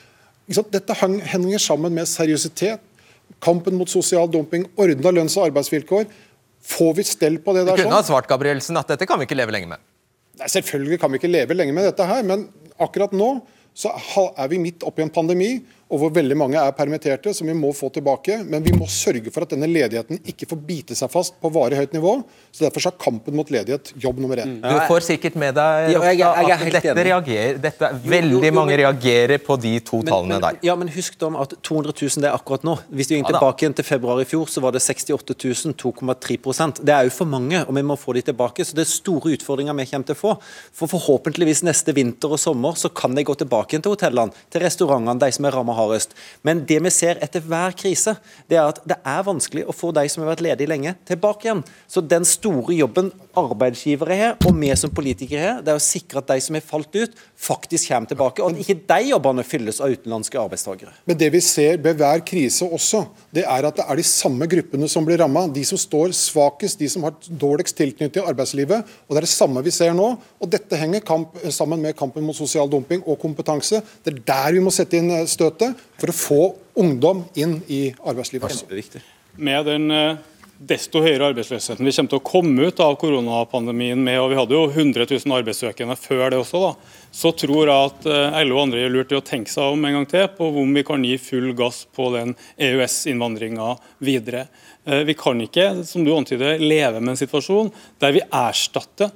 [0.72, 2.80] dette henger sammen med seriøsitet,
[3.44, 6.08] kampen mot sosial dumping, ordna lønns- og arbeidsvilkår.
[6.72, 9.26] Får vi stell på det der Du kunne ha svart Gabrielsen at dette kan vi
[9.28, 9.91] ikke leve lenge med.
[10.50, 12.48] Selvfølgelig kan vi ikke leve lenge med dette her, men
[12.82, 13.34] akkurat nå
[13.78, 13.92] så
[14.38, 15.54] er vi midt oppi en pandemi.
[15.92, 18.40] Og hvor veldig mange er permitterte, som vi må få tilbake.
[18.48, 21.78] Men vi må sørge for at denne ledigheten ikke får bite seg fast på varig
[21.78, 22.24] høyt nivå.
[22.52, 24.62] så Derfor er kampen mot ledighet jobb nummer én.
[24.62, 27.06] Du får sikkert med deg Ja, jeg jeg er at dette enig.
[27.12, 30.58] reagerer, dette, veldig jo, jo, mange men- reagerer på de to Men- tallene men, der.
[30.64, 32.78] Ja, men husk da at 200 000 det er akkurat nå.
[32.94, 35.36] Hvis du går Ja tilbake igjen til februar i fjor, så var det 68
[35.66, 38.64] 000, 2,3% Det er jo for mange, og vi må få de tilbake.
[38.66, 40.34] Så det er store utfordringer vi kommer til å få.
[40.74, 44.62] For forhåpentligvis neste vinter og sommer så kan de gå tilbake igjen til hotellene, til
[44.62, 46.16] restaurantene, de som er rammet hardest.
[46.48, 48.16] Men det vi ser etter hver krise,
[48.50, 51.48] det er at det er vanskelig å få de som har vært ledige lenge, tilbake
[51.48, 51.64] igjen.
[51.92, 56.22] Så den store jobben arbeidsgivere har, og vi som politikere har, det er å sikre
[56.22, 58.44] at de som har falt ut, faktisk kommer tilbake.
[58.44, 60.94] Og at ikke de jobbene fylles av utenlandske arbeidstakere.
[61.10, 64.48] Men det vi ser ved hver krise også, det er at det er de samme
[64.52, 65.48] gruppene som blir ramma.
[65.52, 68.88] De som står svakest, de som har dårligst tilknytning til arbeidslivet.
[69.08, 70.10] Og det er det samme vi ser nå.
[70.42, 73.82] Og dette henger kamp, sammen med kampen mot sosial dumping og kompetanse.
[74.04, 75.28] Det er der vi må sette inn eh,
[76.02, 76.42] for å få
[76.82, 79.02] ungdom inn i arbeidslivet.
[79.36, 80.16] med den eh,
[80.62, 84.54] desto høyere arbeidsløsheten vi kommer til å komme ut av koronapandemien med, og vi hadde
[84.54, 88.66] jo 100 000 arbeidssøkende før det også, da, så tror jeg at eh, LO og
[88.68, 91.08] andre gjør lurt i å tenke seg om en gang til på om vi kan
[91.08, 93.74] gi full gass på den EØS-innvandringa
[94.06, 94.46] videre.
[94.86, 99.10] Eh, Vi kan ikke, som du antyder, leve med en situasjon der vi erstatter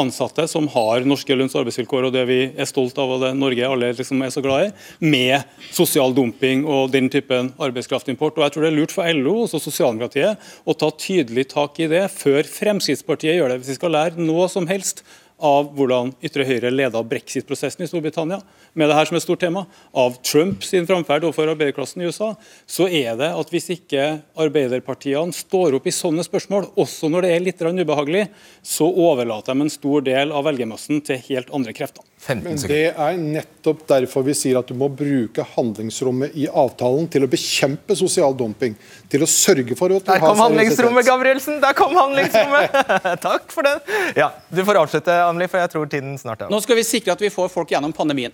[0.00, 3.32] ansatte som har norske lønns- og arbeidsvilkår og det vi er stolt av og det
[3.38, 4.72] Norge alle liksom er så glad i,
[5.04, 5.42] med
[5.74, 8.38] sosial dumping og den typen arbeidskraftimport.
[8.38, 11.90] Og jeg tror det er lurt for LO og sosialdemokratiet å ta tydelig tak i
[11.90, 13.60] det før Fremskrittspartiet gjør det.
[13.62, 15.04] Hvis vi skal lære noe som helst
[15.42, 18.38] av hvordan ytre høyre leda brexit-prosessen i Storbritannia,
[18.74, 22.32] med det her som et stort tema, av Trump sin framferd overfor arbeiderklassen i USA,
[22.66, 24.06] så er det at hvis ikke
[24.40, 28.28] arbeiderpartiene står opp i sånne spørsmål, også når det er litt ubehagelig,
[28.62, 32.06] så overlater de en stor del av velgermassen til helt andre krefter.
[32.28, 37.26] Men det er nettopp derfor vi sier at du må bruke handlingsrommet i avtalen til
[37.26, 38.78] å bekjempe sosial dumping.
[39.12, 41.04] Til å sørge for at du Der har kom handlingsrommet.
[41.08, 41.60] Gabrielsen!
[41.64, 42.78] Der kom handlingsrommet!
[43.28, 43.82] Takk for den.
[44.16, 46.56] Ja, Du får avslutte, Anneli, for jeg tror tiden snart er over.
[46.56, 48.32] Nå skal vi sikre at vi får folk gjennom pandemien.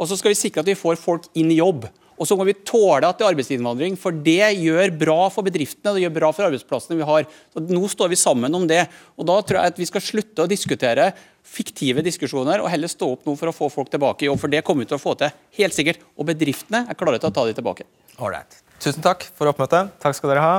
[0.00, 1.84] Og så skal vi sikre at vi får folk inn i jobb.
[2.20, 5.92] Og så må vi tåle at det er arbeidsinnvandring, for det gjør bra for bedriftene
[5.92, 7.28] og det gjør bra for arbeidsplassene vi har.
[7.52, 8.82] Så nå står vi sammen om det.
[9.16, 11.10] Og Da tror jeg at vi skal slutte å diskutere
[11.50, 14.40] fiktive diskusjoner og heller stå opp nå for å få folk tilbake i jobb.
[14.42, 16.04] For det kommer vi til å få til, helt sikkert.
[16.20, 17.88] Og bedriftene er klare til å ta de tilbake.
[18.20, 18.60] Alright.
[18.80, 19.90] Tusen takk for oppmøtet.
[20.00, 20.52] Takk skal dere ha.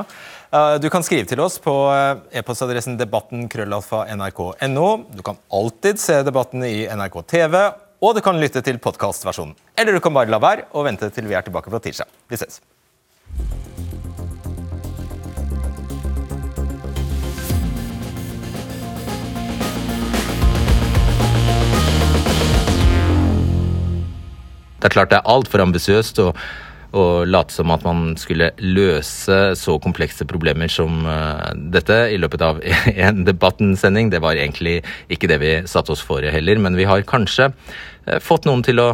[0.54, 4.90] Eh, Du kan skrive til oss på eh, e-postadressen debatten krøllalfa nrk.no.
[5.14, 7.58] Du kan alltid se debatten i NRK TV,
[8.02, 9.54] og du kan lytte til podkastversjonen.
[9.78, 12.10] Eller du kan bare la være og vente til vi er tilbake på tirsdag.
[12.30, 12.62] Vi ses.
[24.82, 26.18] Det er klart det er altfor ambisiøst
[26.92, 32.44] å late som at man skulle løse så komplekse problemer som eh, dette i løpet
[32.46, 32.60] av
[33.08, 34.12] en debattensending.
[34.12, 34.80] Det var egentlig
[35.12, 38.84] ikke det vi satte oss for heller, men vi har kanskje eh, fått noen til
[38.84, 38.90] å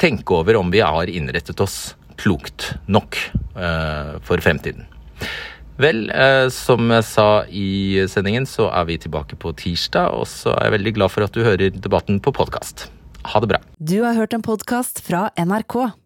[0.00, 3.18] tenke over om vi har innrettet oss klokt nok
[3.56, 4.86] eh, for fremtiden.
[5.76, 6.06] Vel,
[6.56, 10.74] som jeg sa i sendingen, så er vi tilbake på tirsdag, og så er jeg
[10.78, 12.86] veldig glad for at du hører debatten på podkast.
[13.28, 13.60] Ha det bra.
[13.76, 16.05] Du har hørt en podkast fra NRK.